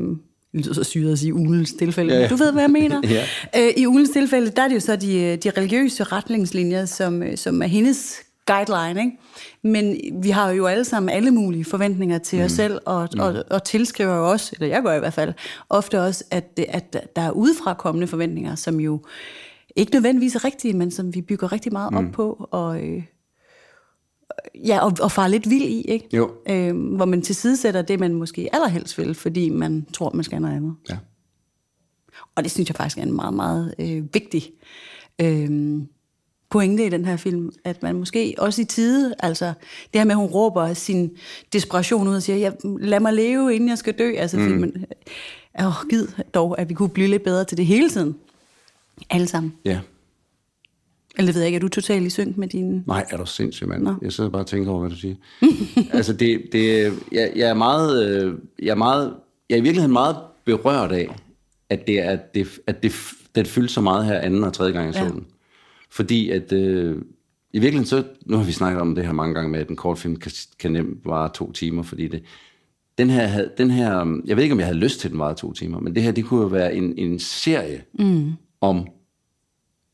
[0.53, 2.29] det lyder så syret at sige ugens tilfælde, ja, ja.
[2.29, 3.01] du ved, hvad jeg mener.
[3.17, 3.25] ja.
[3.57, 7.37] øh, I ugens tilfælde, der er det jo så de, de religiøse retningslinjer, som, øh,
[7.37, 9.19] som er hendes guideline, ikke?
[9.63, 12.45] Men vi har jo alle sammen alle mulige forventninger til mm.
[12.45, 13.21] os selv, og, mm.
[13.21, 15.35] og, og tilskriver jo også, eller jeg gør i hvert fald,
[15.69, 19.05] ofte også, at, at der er udefra kommende forventninger, som jo
[19.77, 22.13] ikke nødvendigvis er rigtige, men som vi bygger rigtig meget op mm.
[22.13, 23.03] på, og, øh,
[24.67, 26.17] ja, og, og far lidt vild i, ikke?
[26.17, 26.31] Jo.
[26.49, 30.57] Øh, hvor man tilsidesætter det, man måske allerhelst vil, fordi man tror, man skal noget
[30.57, 30.75] andet.
[30.91, 30.99] Ja.
[32.35, 34.43] Og det synes jeg faktisk er en meget, meget øh, vigtig
[35.21, 35.81] øh,
[36.51, 39.47] pointe i den her film, at man måske også i tide, altså
[39.93, 41.11] det her med, at hun råber sin
[41.53, 44.45] desperation ud og siger, ja, lad mig leve, inden jeg skal dø, altså mm.
[44.45, 44.85] filmen,
[45.61, 48.17] åh, oh, gid dog, at vi kunne blive lidt bedre til det hele tiden.
[49.11, 49.55] Alle sammen.
[49.65, 49.81] Ja.
[51.19, 52.85] Eller ved jeg ikke, er du totalt i synk med din...
[52.87, 53.83] Nej, er du sindssyg, mand.
[53.83, 53.95] Nå.
[54.03, 55.15] Jeg sidder bare og tænker over, hvad du siger.
[55.97, 59.15] altså, det, det, jeg, jeg, er meget, øh, jeg er meget,
[59.49, 61.17] jeg er i virkeligheden meget berørt af,
[61.71, 62.93] at det, er, at det, at det,
[63.35, 65.09] det fyldte så meget her anden og tredje gang, jeg ja.
[65.09, 65.27] så den.
[65.91, 66.97] Fordi at, øh,
[67.53, 69.77] i virkeligheden så, nu har vi snakket om det her mange gange med, at en
[69.77, 72.23] kortfilm kan, kan nemt vare to timer, fordi det,
[72.99, 75.35] den her, den her, jeg ved ikke, om jeg havde lyst til, at den var
[75.35, 78.33] to timer, men det her, det kunne jo være en, en serie mm.
[78.61, 78.87] om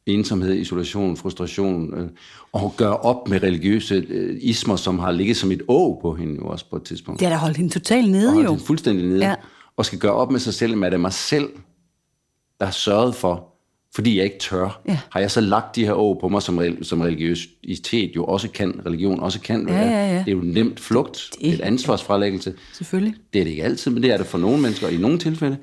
[0.07, 2.09] ensomhed, isolation, frustration, øh,
[2.53, 6.35] og gøre op med religiøse øh, ismer, som har ligget som et å på hende
[6.35, 7.21] jo også på et tidspunkt.
[7.21, 8.51] Det har da holdt hende totalt nede og jo.
[8.51, 9.27] Hende fuldstændig nede.
[9.27, 9.35] Ja.
[9.77, 11.49] Og skal gøre op med sig selv, med det er mig selv,
[12.59, 13.56] der har sørget for,
[13.94, 14.99] fordi jeg ikke tør, ja.
[15.11, 18.81] har jeg så lagt de her å på mig, som, som religiøsitet jo også kan,
[18.87, 19.87] religion også kan være.
[19.87, 20.18] Ja, ja, ja.
[20.18, 22.55] Det er jo nemt flugt, det, et ansvarsfralæggelse.
[22.72, 23.14] Selvfølgelig.
[23.33, 25.57] Det er det ikke altid, men det er det for nogle mennesker, i nogle tilfælde.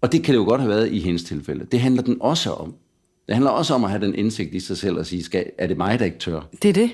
[0.00, 1.66] Og det kan det jo godt have været i hendes tilfælde.
[1.72, 2.74] Det handler den også om.
[3.26, 5.66] Det handler også om at have den indsigt i sig selv og sige, skal, er
[5.66, 6.40] det mig, der ikke tør?
[6.62, 6.90] Det er det.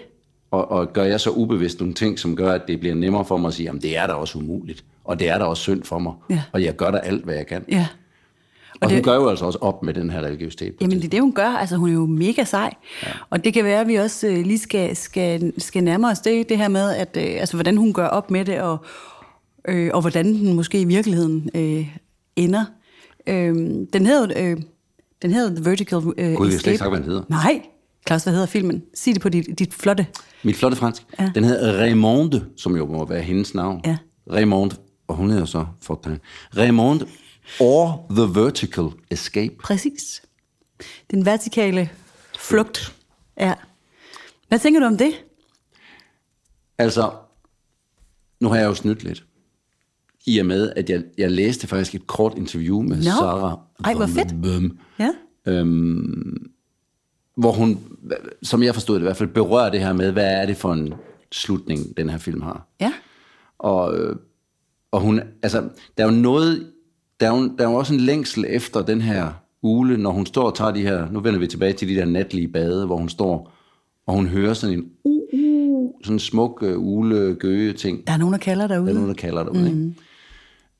[0.50, 3.36] Og, og gør jeg så ubevidst nogle ting, som gør, at det bliver nemmere for
[3.36, 5.82] mig at sige, jamen det er da også umuligt, og det er da også synd
[5.82, 6.42] for mig, ja.
[6.52, 7.64] og jeg gør da alt, hvad jeg kan.
[7.68, 7.86] Ja.
[8.82, 10.74] Og, det, hun gør jo altså også op med den her religiøsitet.
[10.80, 11.48] Jamen det er det, hun gør.
[11.48, 12.74] Altså hun er jo mega sej.
[13.02, 13.08] Ja.
[13.30, 16.48] Og det kan være, at vi også øh, lige skal, skal, skal nærme os det,
[16.48, 18.78] det her med, at, øh, altså, hvordan hun gør op med det, og,
[19.68, 21.96] øh, og hvordan den måske i virkeligheden øh,
[22.36, 22.64] ender.
[23.26, 23.54] Øh,
[23.92, 24.50] den hedder...
[24.50, 24.56] Øh,
[25.22, 27.22] den hedder The Vertical uh, Gud, jeg slet ikke hvad den hedder.
[27.28, 27.62] Nej.
[28.04, 28.82] Klaus, hvad hedder filmen?
[28.94, 30.06] Sig det på dit, dit flotte.
[30.42, 31.02] Mit flotte fransk.
[31.20, 31.30] Ja.
[31.34, 33.80] Den hedder Raymonde, som jo må være hendes navn.
[33.86, 33.96] Ja.
[34.32, 34.76] Raymonde,
[35.08, 36.18] og hun hedder så Fortin.
[36.56, 37.06] Raymonde
[37.60, 39.54] or The Vertical Escape.
[39.62, 40.22] Præcis.
[41.10, 41.90] Den vertikale
[42.38, 42.96] flugt.
[43.40, 43.54] Ja.
[44.48, 45.24] Hvad tænker du om det?
[46.78, 47.10] Altså,
[48.40, 49.24] nu har jeg jo snydt lidt
[50.26, 53.02] i og med, at jeg, jeg læste faktisk et kort interview med no.
[53.02, 53.58] Sarah.
[53.84, 54.42] Ej, hvor fedt.
[54.42, 55.10] Bøm, ja.
[55.46, 56.50] øhm,
[57.36, 57.80] hvor hun,
[58.42, 60.72] som jeg forstod det i hvert fald, berører det her med, hvad er det for
[60.72, 60.94] en
[61.32, 62.68] slutning, den her film har.
[62.80, 62.92] Ja.
[63.58, 64.16] Og, øh,
[64.90, 66.72] og hun, altså, der er jo noget,
[67.22, 69.28] der er jo, der er jo også en længsel efter den her
[69.62, 72.04] ule, når hun står og tager de her, nu vender vi tilbage til de der
[72.04, 73.52] natlige bade, hvor hun står,
[74.06, 78.06] og hun hører sådan en uh, uh, sådan en smuk uh, ule gøge ting.
[78.06, 78.86] Der er nogen, der kalder derude.
[78.86, 79.66] Der er nogen, der kalder derude, mm.
[79.66, 79.94] ikke?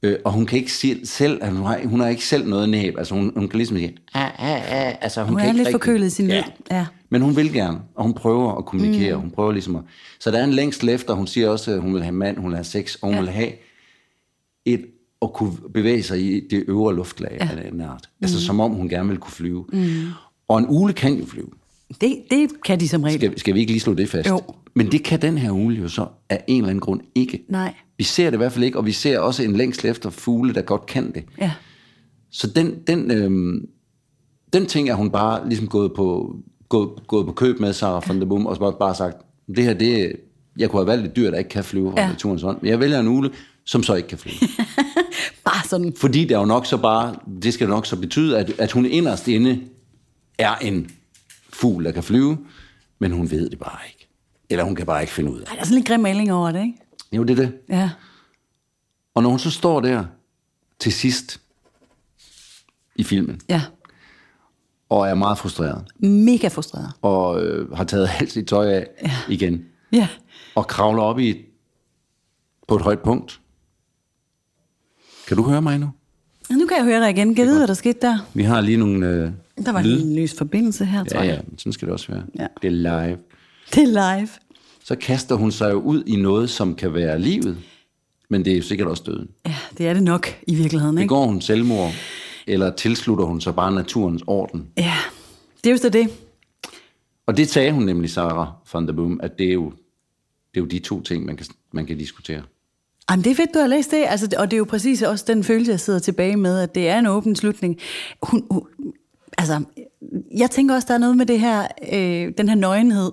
[0.03, 2.69] Øh, og hun kan ikke sige selv, at hun har, hun har ikke selv noget
[2.69, 2.99] næb.
[2.99, 4.95] Altså hun, hun kan ligesom sige, ah, ah, ah.
[5.01, 6.45] Altså, hun, hun kan er ikke lidt rigtig, forkølet i sin ja.
[6.71, 6.87] ja.
[7.11, 9.15] Men hun vil gerne, og hun prøver at kommunikere.
[9.15, 9.21] Mm.
[9.21, 9.83] Hun prøver ligesom at,
[10.21, 12.51] så der er en længsel efter, hun siger også, at hun vil have mand, hun
[12.51, 13.21] vil have sex, og hun ja.
[13.21, 13.53] vil have
[14.65, 14.85] et
[15.23, 17.49] at kunne bevæge sig i det øvre luftlag ja.
[17.65, 18.09] af den art.
[18.23, 18.41] Altså mm.
[18.41, 19.65] som om hun gerne vil kunne flyve.
[19.73, 19.93] Mm.
[20.49, 21.49] Og en ule kan jo flyve.
[22.01, 23.19] Det, det kan de som regel.
[23.21, 24.29] Skal, skal vi ikke lige slå det fast?
[24.29, 24.41] Jo.
[24.75, 27.45] Men det kan den her ule jo så af en eller anden grund ikke.
[27.49, 27.75] Nej.
[27.99, 30.55] Vi ser det i hvert fald ikke, og vi ser også en længsel efter fugle,
[30.55, 31.25] der godt kan det.
[31.41, 31.53] Ja.
[32.31, 33.67] Så den, den, øhm,
[34.53, 36.37] den ting er hun bare ligesom gået på,
[36.69, 39.17] gået, gået på køb med Sarah von der Boom, og så bare, bare sagt,
[39.57, 40.13] det her, det,
[40.59, 42.09] jeg kunne have valgt et dyr, der ikke kan flyve fra Ja.
[42.09, 43.31] naturens hånd, men jeg vælger en ugle,
[43.65, 44.35] som så ikke kan flyve.
[45.45, 45.95] Bare sådan.
[45.97, 48.87] Fordi det er jo nok så bare, det skal nok så betyde, at, at hun
[48.87, 49.61] inderst inde
[50.39, 50.91] er en
[51.53, 52.39] fugl, der kan flyve,
[52.99, 54.09] men hun ved det bare ikke.
[54.51, 55.55] Eller hun kan bare ikke finde ud af Ej, det.
[55.55, 56.79] der er sådan lidt grim maling over det, ikke?
[57.13, 57.55] Jo, det er det.
[57.69, 57.91] Ja.
[59.15, 60.05] Og når hun så står der
[60.79, 61.41] til sidst
[62.97, 63.63] i filmen, Ja.
[64.89, 66.93] og er meget frustreret, Mega frustreret.
[67.03, 69.13] og øh, har taget alt sit tøj af ja.
[69.29, 70.09] igen, Ja.
[70.55, 71.45] og kravler op i et,
[72.69, 73.41] på et højt punkt.
[75.29, 75.91] Kan du høre mig nu?
[76.51, 77.35] Nu kan jeg høre dig igen.
[77.35, 78.19] Kan vide, hvad der skete der?
[78.35, 79.31] Vi har lige nogle øh,
[79.67, 80.03] Der var lyd.
[80.03, 81.35] en løs forbindelse her, tror Ja, jeg.
[81.37, 82.23] ja, men sådan skal det også være.
[82.39, 82.47] Ja.
[82.63, 82.71] Det er
[83.07, 83.19] live.
[83.75, 84.29] Det er live.
[84.85, 87.57] Så kaster hun sig jo ud i noget, som kan være livet,
[88.31, 89.29] men det er jo sikkert også døden.
[89.47, 91.05] Ja, det er det nok i virkeligheden, ikke?
[91.09, 91.91] Begår hun selvmord,
[92.47, 94.67] eller tilslutter hun sig bare naturens orden?
[94.77, 94.95] Ja,
[95.65, 96.09] det er jo så det.
[97.27, 99.71] Og det sagde hun nemlig, Sarah van der Boom, at det er jo,
[100.55, 102.43] det er jo de to ting, man kan, man kan diskutere.
[103.11, 104.05] Jamen, det er fedt, du har læst det.
[104.09, 106.89] Altså, og det er jo præcis også den følelse, jeg sidder tilbage med, at det
[106.89, 107.79] er en åben slutning.
[108.23, 108.63] Hun, hun,
[109.39, 109.61] altså,
[110.37, 113.11] jeg tænker også, der er noget med det her, øh, den her nøgenhed.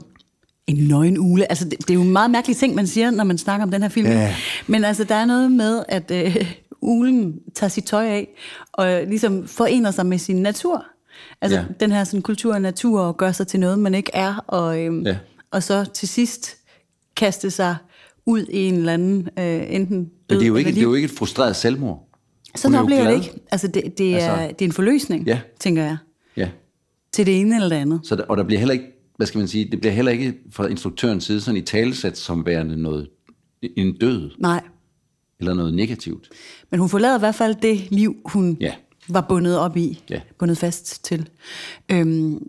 [0.68, 1.50] En nøgen ule.
[1.52, 3.72] Altså, det, det er jo en meget mærkelig ting, man siger, når man snakker om
[3.72, 4.08] den her film.
[4.08, 4.36] Ja.
[4.68, 8.28] Men altså, der er noget med, at øh, ulen tager sit tøj af,
[8.72, 10.86] og ligesom forener sig med sin natur.
[11.42, 11.64] Altså, Ja.
[11.80, 14.36] den her sådan, kultur og natur, og gør sig til noget, man ikke er.
[14.48, 15.18] Og, øhm, Ja.
[15.52, 16.58] og så til sidst
[17.18, 17.76] kaste sig
[18.30, 20.94] ud i en eller anden, øh, enten Men det er, jo ikke, det er jo
[20.94, 21.98] ikke et frustreret selvmord.
[21.98, 23.40] Hun Sådan jo oplever jeg det ikke.
[23.52, 25.40] Altså, det, det, er, Altså- det er en forløsning, Ja.
[25.60, 25.98] tænker jeg,
[26.38, 26.50] Ja.
[27.14, 28.00] til det ene eller det andet.
[28.04, 28.86] Så der, og der bliver heller ikke,
[29.18, 32.46] hvad skal man sige, det bliver heller ikke fra instruktørens side sådan i talesat som
[32.46, 33.10] værende noget,
[33.78, 34.64] en død, Nej,
[35.40, 36.30] eller noget negativt.
[36.72, 38.74] men hun forlader i hvert fald det liv, hun Ja.
[39.10, 40.22] var bundet op i, Ja.
[40.40, 41.30] bundet fast til.
[41.92, 42.40] Øhm,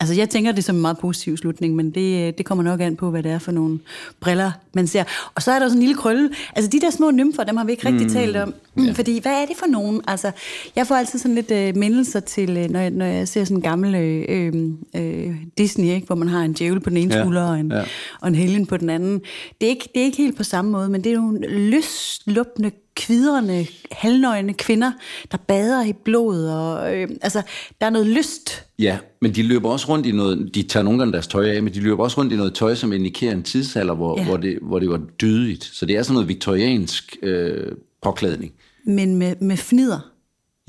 [0.00, 2.96] altså, jeg tænker det som en meget positiv slutning, men det, det kommer nok an
[2.96, 3.78] på, hvad det er for nogle
[4.20, 5.04] briller, man ser.
[5.34, 6.30] Og så er der sådan en lille krølle.
[6.56, 8.12] Altså, de der små nymfer, dem har vi ikke rigtig mm.
[8.12, 8.54] talt om.
[8.78, 8.92] Ja.
[8.92, 10.00] Fordi, hvad er det for nogen?
[10.08, 10.30] Altså,
[10.76, 13.56] jeg får altid sådan lidt øh, mindelser til, øh, når, jeg, når jeg ser sådan
[13.56, 14.54] en gammel øh, øh,
[14.96, 16.06] øh, Disney, ikke?
[16.06, 17.82] hvor man har en djævel på den ene Ja, skulder og en, ja.
[18.20, 19.20] og en helgen på den anden.
[19.60, 22.70] Det er, ikke, det er ikke helt på samme måde, men det er nogle løsluppende,
[22.96, 24.92] kvidrende, halvnøgne kvinder,
[25.32, 26.44] der bader i blod.
[26.48, 27.42] Og, øh, altså,
[27.80, 28.64] der er noget lyst.
[28.78, 31.62] Ja, men de løber også rundt i noget, de tager nogle gange deres tøj af,
[31.62, 34.24] men de løber også rundt i noget tøj, som indikerer en tidsalder, hvor, Ja.
[34.24, 35.64] hvor, det, hvor det var dydigt.
[35.64, 38.52] Så det er sådan noget viktoriansk øh, påklædning.
[38.86, 39.98] men med, med fnider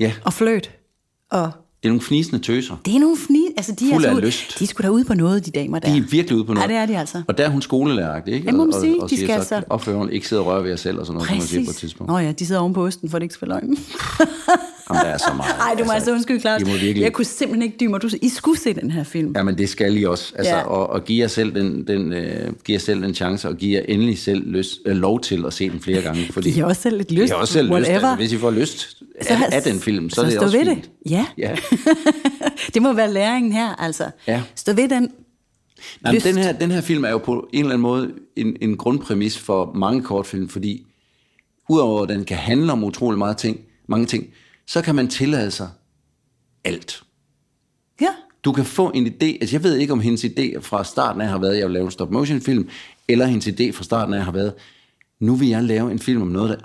[0.00, 0.70] Ja, og fløt.
[1.30, 1.50] Og
[1.82, 2.76] det er nogle fnisende tøser.
[2.84, 4.58] det er nogle fni, altså de Fuld er, af så, lyst.
[4.58, 5.92] de sgu da ude på noget, de damer der.
[5.92, 6.68] De er virkelig ude på noget.
[6.68, 7.22] Ja, det er de altså.
[7.26, 8.46] Og der er hun skolelæreragtig, ikke?
[8.46, 10.42] Det må man og, sige, og, og de siger skal så, altså- opføreren ikke sidde
[10.42, 11.80] og røre ved jer selv, og sådan noget, som man siger på et Præcis.
[11.80, 12.12] tidspunkt.
[12.12, 13.76] Nå ja, de sidder oven på osten, for det ikke skal løgn.
[14.90, 15.54] Jamen, der er så meget.
[15.60, 16.64] Ej, du må altså undskylde, Claus.
[16.64, 17.00] Virkelig...
[17.02, 18.02] Jeg kunne simpelthen ikke mig.
[18.02, 19.32] Du, I skulle se den her film.
[19.36, 20.32] Jamen, det skal I også.
[20.36, 20.58] Altså, Ja.
[20.58, 20.64] ja.
[20.66, 23.74] og, og give jer selv den, den, øh, give jer selv den chance, og give
[23.78, 26.26] jer endelig selv lyst, øh, lov til at se den flere gange.
[26.32, 27.32] Fordi har også selv lidt lyst.
[27.32, 27.72] Har også selv lyst.
[27.72, 27.94] whatever.
[28.08, 30.66] Altså, hvis I får lyst af, af den film, så, så er det også ved
[30.66, 30.84] fint.
[30.84, 31.10] det.
[31.10, 31.26] Ja.
[31.38, 31.54] Ja.
[32.74, 33.12] det må være
[33.48, 34.10] læringen her, altså.
[34.26, 34.42] Ja.
[34.54, 35.12] Stå ved den.
[36.00, 38.76] Nej, den, her, den her film er jo på en eller anden måde en, en
[38.76, 40.86] grundpræmis for mange kortfilm, fordi
[41.68, 44.26] udover at den kan handle om utrolig meget ting, mange ting,
[44.66, 45.68] så kan man tillade sig
[46.64, 47.02] alt.
[48.00, 48.08] Ja.
[48.44, 51.28] Du kan få en idé, altså jeg ved ikke om hendes idé fra starten af
[51.28, 52.68] har været, at jeg vil lave en stop motion film,
[53.08, 54.54] eller hendes idé fra starten af har været,
[55.20, 56.56] nu vil jeg lave en film om noget, der,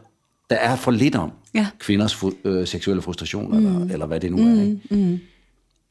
[0.49, 1.67] der er for lidt om Ja.
[1.79, 3.65] kvinders øh, seksuelle frustrationer, mm.
[3.65, 4.61] eller, eller hvad det nu er.
[4.61, 4.79] Ikke?
[4.89, 5.19] Mm.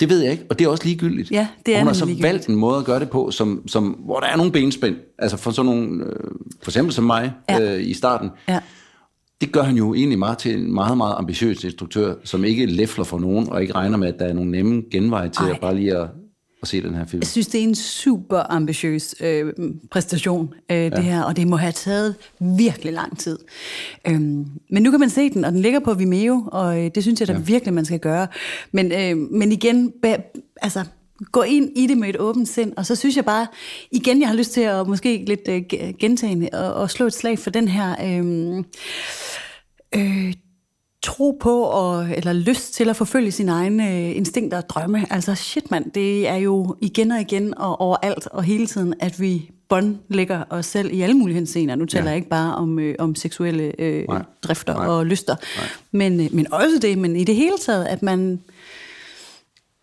[0.03, 1.31] Det ved jeg ikke, og det er også ligegyldigt.
[1.31, 2.33] Ja, det er og hun har så ligegyldigt.
[2.33, 5.37] valgt en måde at gøre det på, som, som, hvor der er nogle benspænd, altså
[5.37, 6.31] for sådan nogle, øh,
[6.63, 7.75] for eksempel som mig Ja.
[7.77, 8.59] øh, i starten, Ja.
[9.41, 13.05] det gør han jo egentlig meget til en meget, meget ambitiøs instruktør, som ikke læfler
[13.05, 15.51] for nogen, og ikke regner med, at der er nogle nemme genveje til Ej.
[15.51, 16.09] at bare lige at,
[16.63, 17.21] at se den her film.
[17.21, 19.53] Jeg synes, det er en super ambitiøs øh,
[19.91, 20.89] præstation, øh, ja.
[20.91, 23.39] det her, og det må have taget virkelig lang tid.
[24.09, 27.03] Øhm, men nu kan man se den, og den ligger på Vimeo, og øh, det
[27.03, 27.39] synes jeg da ja.
[27.39, 28.27] virkelig, man skal gøre.
[28.73, 30.85] Men, øh, men igen, ba- altså,
[31.33, 33.47] gå ind i det med et åbent sind, og så synes jeg bare,
[33.91, 37.13] igen, jeg har lyst til at måske lidt øh, ge- gentagende og, og slå et
[37.15, 37.97] slag for den her...
[38.05, 38.65] Øh,
[39.95, 40.35] øh,
[41.03, 45.07] tro på og, eller lyst til at forfølge sine egne øh, instinkter og drømme.
[45.11, 49.21] Altså shit mand, det er jo igen og igen og overalt og hele tiden, at
[49.21, 51.75] vi båndlægger os selv i alle mulige henseender.
[51.75, 52.09] Nu taler Ja.
[52.09, 54.23] jeg ikke bare om, øh, om seksuelle øh, Nej.
[54.43, 54.87] drifter Nej.
[54.87, 55.37] og lyster,
[55.93, 58.41] men, øh, men også det, men i det hele taget, at man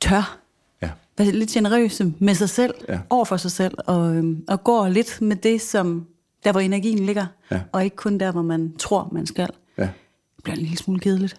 [0.01, 0.37] tør
[0.81, 0.89] Ja.
[1.17, 2.99] være lidt generøse med sig selv, Ja.
[3.09, 6.05] over for sig selv, og, øhm, og går lidt med det, som
[6.43, 7.59] der, hvor energien ligger, Ja.
[7.71, 9.49] og ikke kun der, hvor man tror, man skal.
[9.77, 9.87] Ja.
[10.39, 11.35] Det bliver en lille smule kedeligt.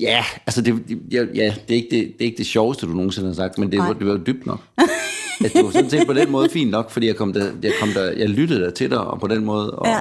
[0.00, 2.92] Ja, altså det, ja, ja, det, er ikke det, det er ikke det sjoveste, du
[2.92, 3.92] nogensinde har sagt, men det, Nej.
[3.92, 4.60] det var jo dybt nok.
[5.40, 7.72] altså, det var sådan set på den måde fint nok, fordi jeg, kom der, jeg,
[7.80, 9.70] kom der, jeg lyttede der til dig, og på den måde.
[9.70, 10.00] Og, Ja.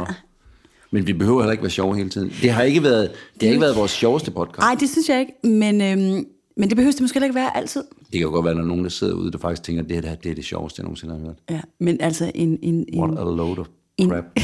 [0.91, 2.31] Men vi behøver heller ikke være sjove hele tiden.
[2.41, 4.59] Det har ikke været, det har ikke været vores sjoveste podcast.
[4.59, 6.25] Nej, det synes jeg ikke, men, øhm,
[6.57, 7.81] men det behøver det måske heller ikke være altid.
[7.99, 9.83] Det kan jo godt være, at der er nogen, der sidder ude, der faktisk tænker,
[9.83, 11.35] at det her det er det sjoveste, jeg nogensinde har hørt.
[11.49, 13.67] Ja, men altså en, en, What en, a load of
[14.09, 14.23] crap.
[14.37, 14.43] en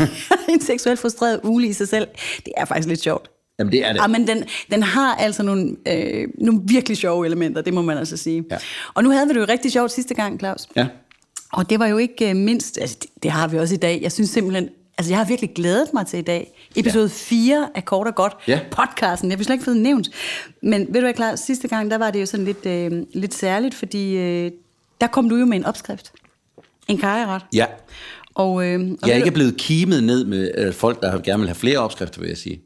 [0.60, 2.06] seksuelt frustreret ugle i sig selv,
[2.44, 3.30] det er faktisk lidt sjovt.
[3.58, 4.00] Jamen det er det.
[4.00, 7.98] Ja, men den, den har altså nogle, øh, nogle virkelig sjove elementer, det må man
[7.98, 8.44] altså sige.
[8.50, 8.56] Ja.
[8.94, 10.68] Og nu havde vi det jo rigtig sjovt sidste gang, Claus.
[10.76, 10.86] Ja.
[11.52, 13.98] Og det var jo ikke øh, mindst, altså det, det har vi også i dag.
[14.02, 16.66] Jeg synes simpelthen, altså jeg har virkelig glædet mig til i dag.
[16.76, 17.08] Episode ja.
[17.12, 18.60] 4 af Kort og Godt, Ja.
[18.70, 19.30] podcasten.
[19.30, 20.08] Jeg har slet ikke fået nævnt.
[20.62, 23.34] Men ved du hvad, Claus, sidste gang, der var det jo sådan lidt, øh, lidt
[23.34, 24.50] særligt, fordi øh,
[25.00, 26.12] der kom du jo med en opskrift.
[26.88, 27.42] En kajeret.
[27.54, 27.66] ja.
[28.34, 31.38] Og, øh, og Jeg er ikke du- blevet kimet ned med øh, folk, der gerne
[31.38, 32.60] vil have flere opskrifter, vil jeg sige.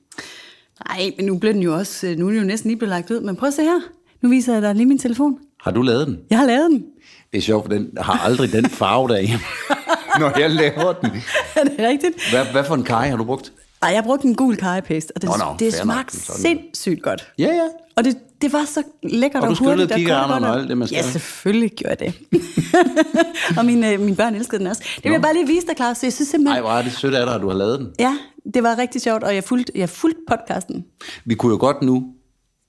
[0.88, 2.90] Nej, men nu blev den jo også, øh, nu er den jo næsten lige blevet
[2.90, 3.20] lagt ud.
[3.20, 3.81] Men prøv at se her.
[4.22, 5.38] Nu viser jeg dig lige min telefon.
[5.61, 6.18] Har du lavet den?
[6.31, 6.85] Jeg har lavet den.
[7.33, 9.40] Det er sjovt, for den har aldrig den farve derhjemme,
[10.20, 11.11] når jeg laver den.
[11.57, 12.31] er det rigtigt?
[12.31, 13.52] Hvad, hvad for en kaj har du brugt?
[13.83, 17.33] Nej, jeg brugte en gul kajepaste, og det, Nå, nå, det smagte sindssygt godt.
[17.38, 17.66] Ja, ja.
[17.96, 19.94] Og det, det var så lækkert Og og, du skyllede hurtigt.
[19.94, 20.96] kikærterne godt, og alt det, man skal.
[20.96, 22.40] Ja, selvfølgelig gjorde jeg det.
[23.59, 24.83] og mine, øh, mine børn elskede den også.
[24.96, 25.96] Det vil jeg bare lige vise dig, Claus.
[25.99, 26.62] Så jeg synes Ej, simpelthen...
[26.62, 27.88] hvor er det sødt af dig, at du har lavet den.
[27.99, 28.16] Ja,
[28.55, 30.85] det var rigtig sjovt, og jeg fulgte, jeg fulgte podcasten.
[31.25, 32.07] Vi kunne jo godt nu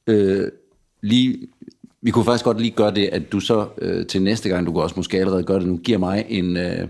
[0.07, 0.47] øh,
[1.03, 1.37] lige...
[2.01, 4.71] Vi kunne faktisk godt lige gøre det, at du så øh, til næste gang, du
[4.71, 6.87] kan også måske allerede gøre det nu, giver mig en, øh, en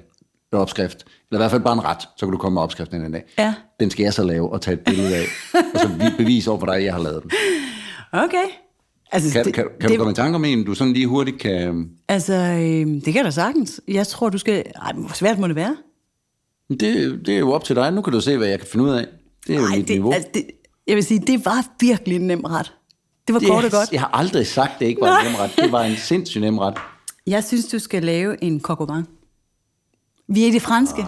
[0.51, 0.97] opskrift,
[1.31, 3.23] eller i hvert fald bare en ret, så kan du komme med opskriften en dag.
[3.37, 3.53] Ja.
[3.79, 5.25] Den skal jeg så lave og tage et billede af,
[5.73, 7.31] og så vi- bevise over for dig, at jeg har lavet den.
[8.11, 8.43] Okay.
[9.11, 11.07] Altså, Kan, det, kan, kan det, du komme i tanke om en, du sådan lige
[11.07, 11.89] hurtigt kan...
[12.07, 13.81] Altså, øh, det kan da sagtens.
[13.87, 14.63] Jeg tror, du skal...
[14.75, 15.77] Ej, hvor svært må det være?
[16.69, 16.79] Det,
[17.25, 17.93] det er jo op til dig.
[17.93, 19.05] Nu kan du se, hvad jeg kan finde ud af.
[19.47, 20.11] Det er jo Ej, mit det, niveau.
[20.11, 20.45] altså, det,
[20.87, 22.73] jeg vil sige, det var virkelig en nem ret.
[23.27, 23.91] Det var kort og godt.
[23.91, 25.51] Jeg har aldrig sagt, det ikke var en nem ret.
[25.57, 26.77] Det var en sindssygt nem ret.
[27.27, 29.05] Jeg synes, du skal lave en vin.
[30.27, 31.05] Vi er i det franske.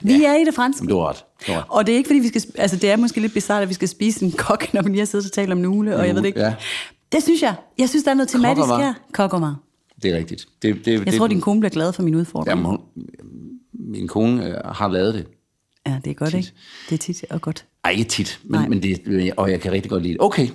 [0.00, 0.86] Vi er i det franske.
[0.86, 1.64] Du har ret.
[1.68, 2.42] Og det er ikke fordi, vi skal...
[2.58, 4.98] Altså, det er måske lidt bizarrt, at vi skal spise en kok, når vi lige
[4.98, 6.40] har siddet og talt om nule, og jeg ved det ikke.
[6.40, 6.54] Ja.
[7.12, 7.54] Det synes jeg.
[7.78, 8.76] Jeg synes, der er noget tematisk vin.
[8.80, 8.94] her.
[9.38, 9.54] Vin.
[10.02, 10.46] Det er rigtigt.
[10.62, 12.48] Det, det, Jeg det, tror, din kone bliver glad for min udfordring.
[12.48, 12.78] Jamen, hun,
[13.92, 15.26] min kone øh, har lavet det.
[15.86, 16.52] Ja, det er godt, ikke?
[16.88, 17.64] Det er tit og godt.
[17.84, 18.68] Ej, ikke tit, men, Nej.
[18.68, 20.22] men det, og jeg kan rigtig godt lide det.
[20.22, 20.48] Okay,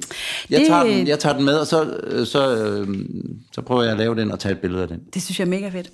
[0.49, 2.87] jeg, Det- tager den, jeg tager den med, og så, øh, så, øh,
[3.51, 4.99] så prøver jeg at lave den og tage et billede af den.
[5.13, 5.91] Det synes jeg er mega fedt.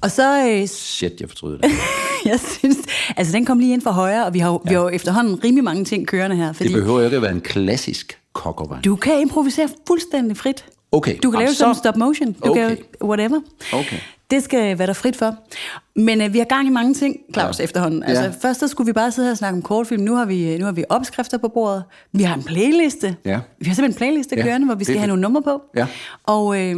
[0.00, 1.70] Og så, øh, Shit, jeg fortryder det.
[2.30, 2.76] jeg synes,
[3.16, 5.44] altså den kom lige ind fra højre, og vi har, jo- vi har jo efterhånden
[5.44, 8.82] rimelig mange ting kørende her, fordi Det behøver jo ikke at være en klassisk kokovan.
[8.82, 10.64] du kan improvisere fuldstændig frit.
[10.92, 12.32] Okay, Du kan lave så- sådan stop motion.
[12.32, 12.68] Du Okay.
[12.68, 13.40] kan whatever.
[13.72, 13.96] Okay.
[14.30, 15.36] Det skal være der frit for.
[15.96, 17.64] Men øh, vi har gang i mange ting, Claus, ja.
[17.64, 18.02] efterhånden.
[18.02, 18.32] Altså, Ja.
[18.42, 20.02] Først så skulle vi bare sidde her og snakke om kortfilm.
[20.02, 21.84] Nu har vi, nu har vi opskrifter på bordet.
[22.12, 23.16] Vi har en playliste.
[23.24, 23.40] Ja.
[23.58, 25.42] Vi har simpelthen en playliste Ja, kørende, hvor vi det skal er have nogle numre
[25.42, 25.62] på.
[25.76, 25.86] Ja.
[26.24, 26.68] Og øh,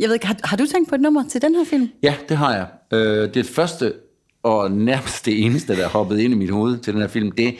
[0.00, 1.88] jeg ved ikke, har, har du tænkt på et nummer til den her film?
[2.02, 2.66] Ja, det har jeg.
[2.98, 3.92] Øh, det første
[4.42, 7.30] og nærmest det eneste, der er hoppet ind i mit hoved til den her film,
[7.32, 7.54] det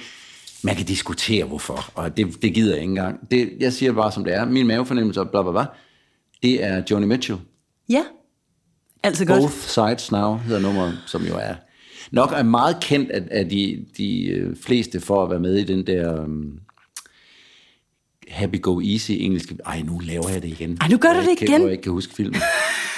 [0.64, 3.30] man kan diskutere hvorfor, og det, det gider jeg ikke engang.
[3.30, 4.44] Det, jeg siger bare, som det er.
[4.44, 5.64] Min mavefornemmelse og bla bla bla,
[6.42, 7.38] det er Joni Mitchell.
[7.88, 8.02] Ja.
[9.02, 9.40] Altså godt.
[9.40, 11.54] Both Sides Now hedder nummeret, som jo er
[12.12, 15.64] nok er meget kendt af, af de, de øh, fleste for at være med i
[15.64, 16.58] den der um,
[18.28, 19.56] Happy Go Easy engelske...
[19.66, 20.78] Ej, nu laver jeg det igen.
[20.80, 21.56] Ej, nu gør du det ikke- igen.
[21.60, 22.40] Hvor jeg ikke kan huske filmen.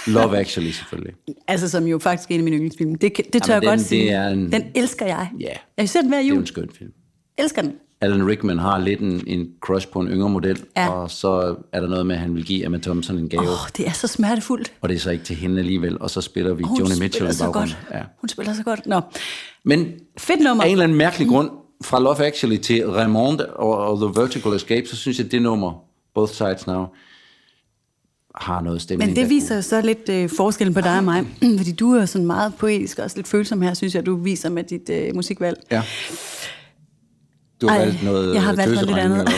[0.07, 1.14] Love Actually, selvfølgelig.
[1.48, 2.94] Altså, som jo faktisk er en af mine yndlingsfilm.
[2.94, 4.02] Det, det tør Jamen, jeg godt den- sige.
[4.05, 5.31] det er en- Den elsker jeg.
[5.40, 5.52] Ja.
[5.79, 6.38] Jeg ser den hver Det er jul.
[6.38, 6.90] en skøn film.
[7.38, 7.72] Elsker den.
[8.01, 10.88] Alan Rickman har lidt en, en crush på en yngre model, Ja.
[10.88, 13.49] og så er der noget med, at han vil give Emma Thompson en gave, Åh,
[13.49, 14.72] oh, det er så smertefuldt.
[14.81, 17.31] og det er så ikke til hende alligevel, og så spiller vi Hun Joni Mitchell
[17.31, 17.75] i baggrunden.
[17.88, 17.96] godt.
[17.99, 18.03] Ja.
[18.20, 18.87] Hun spiller så godt.
[18.87, 19.01] Nå,
[19.64, 20.62] Men fedt nummer.
[20.64, 21.51] af en eller anden mærkelig grund,
[21.85, 25.42] fra Love Actually til Raymond og, og The Vertical Escape, så synes jeg, at det
[25.42, 25.72] nummer,
[26.14, 26.85] Both Sides Now,
[28.35, 29.11] har noget stemning.
[29.11, 31.27] Men det viser jo så lidt øh, forskellen på dig og mig.
[31.59, 34.49] Fordi du er sådan meget poetisk og også lidt følsom her, synes jeg, du viser
[34.49, 35.58] med dit øh, musikvalg.
[35.71, 35.83] Ja.
[37.61, 39.29] Du har Ej, valgt noget jeg har valgt noget lidt andet.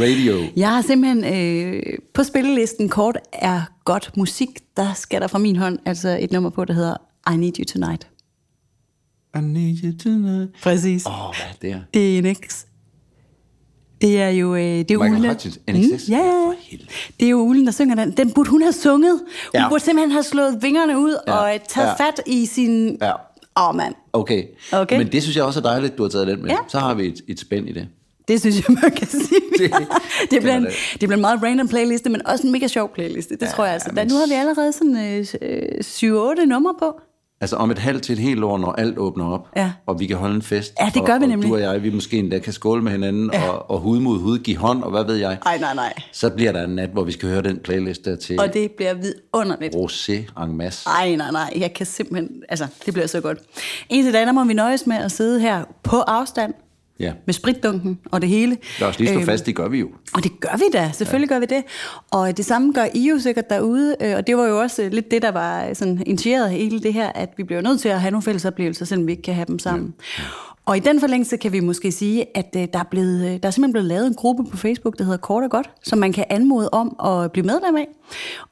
[0.00, 0.44] Radio.
[0.56, 1.82] Jeg har simpelthen øh,
[2.14, 4.48] på spillelisten kort er godt musik.
[4.76, 6.96] Der skal der fra min hånd altså et nummer på, der hedder
[7.32, 8.08] I Need You Tonight.
[9.36, 10.50] I need you tonight.
[10.62, 11.06] Præcis.
[11.06, 11.84] Åh, oh, hvad er det?
[11.94, 12.64] Det er NX.
[14.00, 14.54] Det er jo...
[14.54, 15.30] Øh, det er Michael Ulen.
[15.30, 16.08] Hutchins, NXS?
[16.08, 16.88] Mm, ja, helvede.
[17.20, 18.10] det er jo Ulen, der synger den.
[18.10, 19.12] Den burde hun have sunget.
[19.12, 19.68] Hun Ja.
[19.68, 21.32] burde simpelthen have slået vingerne ud Ja.
[21.36, 22.04] og øh, taget ja.
[22.06, 22.98] fat i sin...
[23.02, 23.12] Ja.
[23.58, 23.94] Åh, oh, mand.
[24.12, 24.44] Okay.
[24.72, 24.98] Okay.
[24.98, 26.50] Men det synes jeg også er dejligt, du har taget den med.
[26.50, 26.56] Ja.
[26.68, 27.88] Så har vi et, et spænd i det.
[28.28, 29.40] Det synes jeg, man kan sige.
[29.58, 29.70] Det-
[30.30, 30.72] Det, bliver, en, det.
[30.92, 33.34] det bliver en meget random playliste, men også en mega sjov playliste.
[33.36, 33.88] Det ja, tror jeg altså.
[33.92, 34.96] men- Der, nu har vi allerede sådan
[35.42, 37.00] øh, 7-8 numre på.
[37.40, 39.72] Altså om et halvt til et helt år, når alt åbner op, Ja.
[39.86, 40.72] og vi kan holde en fest.
[40.80, 41.48] Ja, det gør og, vi og nemlig.
[41.50, 43.48] du og jeg, vi måske endda kan skåle med hinanden, ja.
[43.50, 45.38] og, og hud mod hud give hånd, og hvad ved jeg.
[45.46, 45.92] Ej, nej, nej.
[46.12, 48.70] Så bliver der en nat, hvor vi skal høre den playlist der til Og det
[48.70, 49.74] bliver vidunderligt.
[49.74, 50.88] Rosé en masse.
[50.88, 51.52] Ej, nej, nej.
[51.56, 52.42] Jeg kan simpelthen...
[52.48, 53.38] Altså, det bliver så godt.
[53.90, 56.54] Indtil da, der må vi nøjes med at sidde her på afstand
[57.00, 57.12] Ja.
[57.26, 58.56] med spritdunken og det hele.
[58.80, 59.88] Lad os lige stå Øhm, fast, det gør vi jo.
[60.14, 61.34] Og det gør vi da, selvfølgelig ja.
[61.34, 61.62] gør vi det.
[62.10, 64.92] Og det samme gør I jo sikkert derude, øh, og det var jo også øh,
[64.92, 68.00] lidt det, der var sådan initieret hele det her, at vi bliver nødt til at
[68.00, 69.94] have nogle fælles oplevelser, selvom vi ikke kan have dem sammen.
[70.18, 70.22] Ja.
[70.66, 73.46] Og i den forlængelse kan vi måske sige, at øh, der er, blevet, øh, der
[73.46, 76.12] er simpelthen blevet lavet en gruppe på Facebook, der hedder Kort og Godt, som man
[76.12, 77.88] kan anmode om at blive medlem af.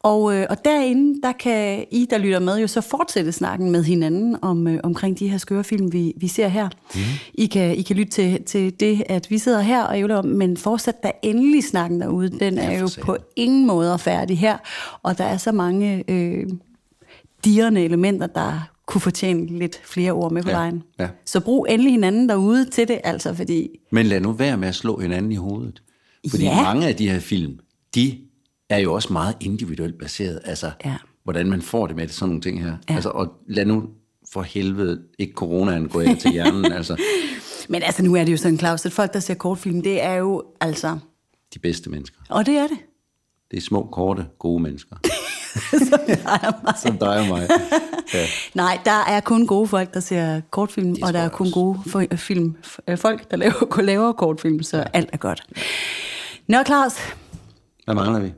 [0.03, 3.85] Og, øh, og derinde, der kan I, der lytter med, jo så fortsætte snakken med
[3.85, 6.69] hinanden om, øh, omkring de her skøre film, vi, vi ser her.
[6.95, 7.01] Mm.
[7.35, 10.25] I, kan, I kan lytte til, til det, at vi sidder her og ævler om,
[10.25, 14.57] men fortsat der endelig snakken derude, den er jo på ingen måde færdig her.
[15.03, 16.47] Og der er så mange øh,
[17.45, 20.83] dirrende elementer, der kunne fortjene lidt flere ord med på Ja, vejen.
[20.99, 21.09] ja.
[21.27, 24.75] Så brug endelig hinanden derude til det, altså, fordi Men lad nu være med at
[24.75, 25.83] slå hinanden i hovedet.
[26.31, 26.63] Fordi Ja.
[26.63, 27.59] mange af de her film,
[27.95, 28.19] de
[28.69, 30.41] er jo også meget individuelt baseret.
[30.45, 30.97] Altså, Ja.
[31.25, 32.77] hvordan man får det med sådan nogle ting her.
[32.89, 32.95] Ja.
[32.95, 33.83] Altså, og lad nu
[34.33, 36.73] for helvede ikke coronaen gå ind til hjernen.
[36.79, 36.97] altså,
[37.69, 40.15] Men altså, nu er det jo sådan, Claus, at folk, der ser kortfilm, det er
[40.15, 40.99] jo altså...
[41.55, 42.19] de bedste mennesker.
[42.29, 42.79] Og det er det.
[43.51, 44.97] Det er små, korte, gode mennesker.
[45.91, 46.75] Som jeg er mig.
[46.83, 47.49] Som dig og mig.
[48.15, 48.27] Ja.
[48.55, 51.55] Nej, der er kun gode folk, der ser kortfilm, og der er kun også.
[51.55, 52.57] gode for, film,
[52.97, 54.85] folk, der laver, laver kortfilm, så ja.
[54.93, 55.43] alt er godt.
[56.49, 56.93] Nå, Claus,
[57.85, 58.33] Hvad mangler vi?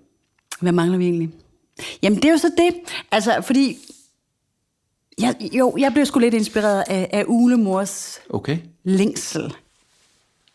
[0.61, 1.31] hvad mangler vi egentlig?
[2.03, 2.75] Jamen, det er jo så det.
[3.13, 3.77] Altså, fordi...
[5.21, 8.59] Jeg, jo, jeg blev sgu lidt inspireret af, af ulemors Okay.
[8.85, 9.55] længsel.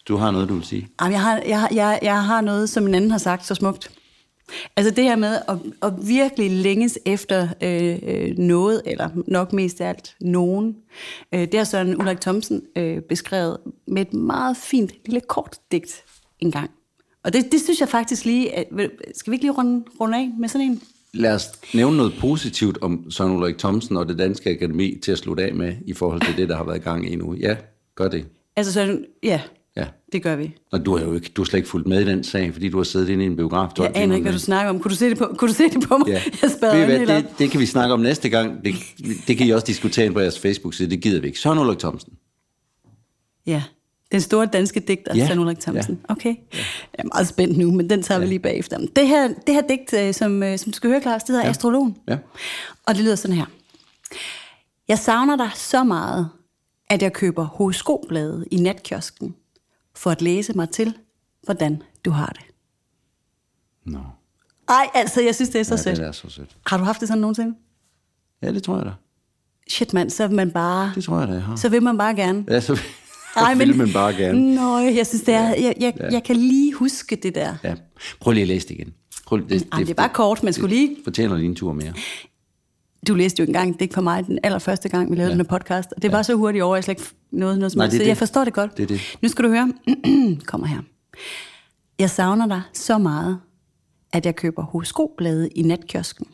[0.07, 0.88] Du har noget, du vil sige.
[1.01, 3.91] Jamen, jeg, har, jeg, jeg, jeg har noget, som en anden har sagt så smukt.
[4.76, 9.82] Altså det her med at, at virkelig længes efter øh, øh, noget, eller nok mest
[9.82, 10.76] af alt nogen.
[11.34, 16.04] Øh, det har Søren Ulrik Thomsen øh, beskrevet med et meget fint lille kort digt
[16.39, 16.70] engang.
[17.24, 18.56] Og det, det synes jeg faktisk lige...
[18.56, 18.68] At,
[19.16, 20.82] skal vi ikke lige runde, runde af med sådan en?
[21.14, 25.18] Lad os nævne noget positivt om Søren Ulrik Thomsen og det danske akademi til at
[25.18, 27.34] slutte af med, i forhold til det, der har været i gang i nu.
[27.34, 27.56] Ja,
[27.95, 28.26] gør det.
[28.56, 29.41] Altså Søren, ja,
[29.78, 29.86] Ja.
[30.11, 30.55] det gør vi.
[30.72, 32.69] Og du har jo ikke, du har slet ikke fulgt med i den sag, fordi
[32.69, 33.69] du har siddet inde i en biograf.
[33.78, 34.80] Jeg aner ikke, hvad du snakker om.
[34.80, 36.07] Kunne du se det på, kunne du se det på mig?
[36.07, 36.22] Ja.
[36.41, 37.24] Jeg hvad, helt op.
[37.24, 38.65] det, det kan vi snakke om næste gang.
[38.65, 38.76] Det,
[39.28, 40.89] det kan I også diskutere på jeres Facebook-side.
[40.89, 41.39] Det gider vi ikke.
[41.39, 42.13] Søren Ulrik Thomsen.
[43.45, 43.63] Ja,
[44.11, 45.28] den store danske digter, Ja, ja.
[45.28, 45.99] Søren Ulrik Thomsen.
[46.09, 46.13] Ja.
[46.13, 46.36] Okay.
[46.59, 48.26] Jeg er meget spændt nu, men den tager ja.
[48.26, 48.78] vi lige bagefter.
[48.95, 51.43] Det her, det her digt, øh, som, øh, som du skal høre, Claus, det hedder
[51.45, 51.49] ja.
[51.49, 51.97] Astrologen.
[52.07, 52.17] Ja.
[52.88, 53.45] Og det lyder sådan her.
[54.88, 56.30] Jeg savner dig så meget,
[56.89, 59.36] at jeg køber horoskopblade i natkiosken,
[60.02, 60.93] for at læse mig til,
[61.43, 62.43] hvordan du har det.
[63.86, 63.99] Nå,
[64.70, 65.97] Ej, altså, jeg synes, det er så ja, sødt.
[65.97, 66.58] det er så sødt.
[66.68, 67.56] Har du haft det sådan nogensinde?
[68.41, 68.91] Ja, det tror jeg da.
[69.70, 70.91] Shit, mand, så vil man bare...
[70.95, 71.56] Det tror jeg da, jeg har.
[71.56, 72.45] Så vil man bare gerne.
[72.47, 72.74] Ja, så,
[73.36, 74.56] Ej, så vil man bare gerne.
[74.56, 75.47] Nå, jeg synes, det er...
[75.47, 77.56] Jeg, jeg, jeg kan lige huske det der.
[77.64, 77.76] Ja.
[78.20, 78.93] Prøv lige at læse det igen.
[79.26, 80.89] Prøv, det, det, Jamen, det er bare kort, man skulle lige...
[80.89, 81.93] Det fortjener lige en tur mere.
[83.08, 85.38] Du læste jo engang det for mig den allerførste gang, vi lavede ja.
[85.38, 87.88] den podcast, og det var så hurtigt over, jeg slet ikke nåede noget som Nej,
[87.88, 88.78] det jeg forstår det godt.
[88.78, 89.02] Det det.
[89.22, 89.74] Nu skal du høre.
[90.45, 90.80] Kommer her.
[91.99, 93.39] Jeg savner dig så meget,
[94.14, 96.26] at jeg køber horoskopblade i natkiosken,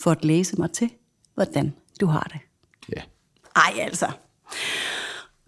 [0.00, 0.90] for at læse mig til,
[1.34, 2.40] hvordan du har det.
[2.96, 3.02] Ja,
[3.56, 4.06] Ej, altså.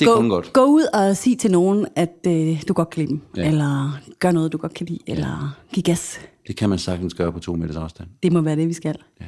[0.00, 0.52] det er gå, godt.
[0.52, 3.42] Gå ud og sig til nogen, at øh, du godt kan lide dem, Ja.
[3.42, 3.48] ja.
[3.48, 6.20] eller gør noget, du godt kan lide, eller giv gas.
[6.46, 8.08] Det kan man sagtens gøre på to meters afstand.
[8.22, 8.96] Det må være det, vi skal.
[9.20, 9.26] Ja.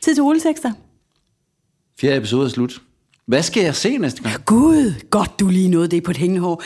[0.00, 0.72] Tid til rulletekster.
[2.00, 2.82] Fjerde episode er slut.
[3.26, 4.44] Hvad skal jeg se næste gang?
[4.44, 6.62] Gud, godt du lige nåede det på et hængende hår.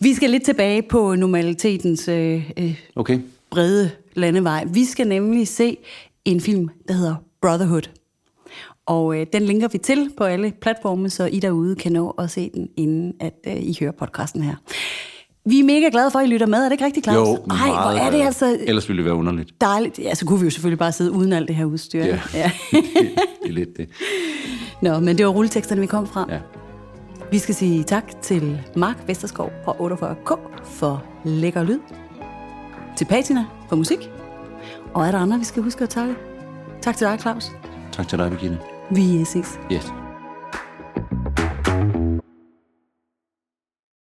[0.00, 3.20] Vi skal lidt tilbage på normalitetens øh, øh, Okay.
[3.50, 4.64] brede landevej.
[4.64, 5.76] Vi skal nemlig se
[6.24, 7.90] en film, der hedder Brotherhood.
[8.86, 12.30] Og øh, den linker vi til på alle platforme, så I derude kan nå at
[12.30, 14.56] se den, inden at øh, I hører podcasten her.
[15.44, 16.58] Vi er mega glade for, at I lytter med.
[16.58, 17.28] Er det ikke rigtigt, Claus?
[17.28, 19.60] Jo, Ej, hvor er det altså Ellers ville det være underligt.
[19.60, 19.98] dejligt.
[19.98, 22.04] Ja, så kunne vi jo selvfølgelig bare sidde uden alt det her udstyr.
[22.04, 22.20] Ja.
[22.34, 22.50] ja.
[22.72, 23.88] det er lidt det.
[24.82, 26.26] Nå, men det var rulleteksterne, vi kom fra.
[26.30, 26.38] Ja.
[27.30, 31.78] Vi skal sige tak til Mark Vesterskov og 48K for lækker lyd.
[32.96, 34.10] Til Patina for musik.
[34.94, 36.14] Og er der andre, vi skal huske at takke?
[36.82, 37.52] Tak til dig, Claus.
[37.92, 38.58] Tak til dig, Birgitte.
[38.90, 39.58] Vi ses.
[39.72, 39.92] Yes.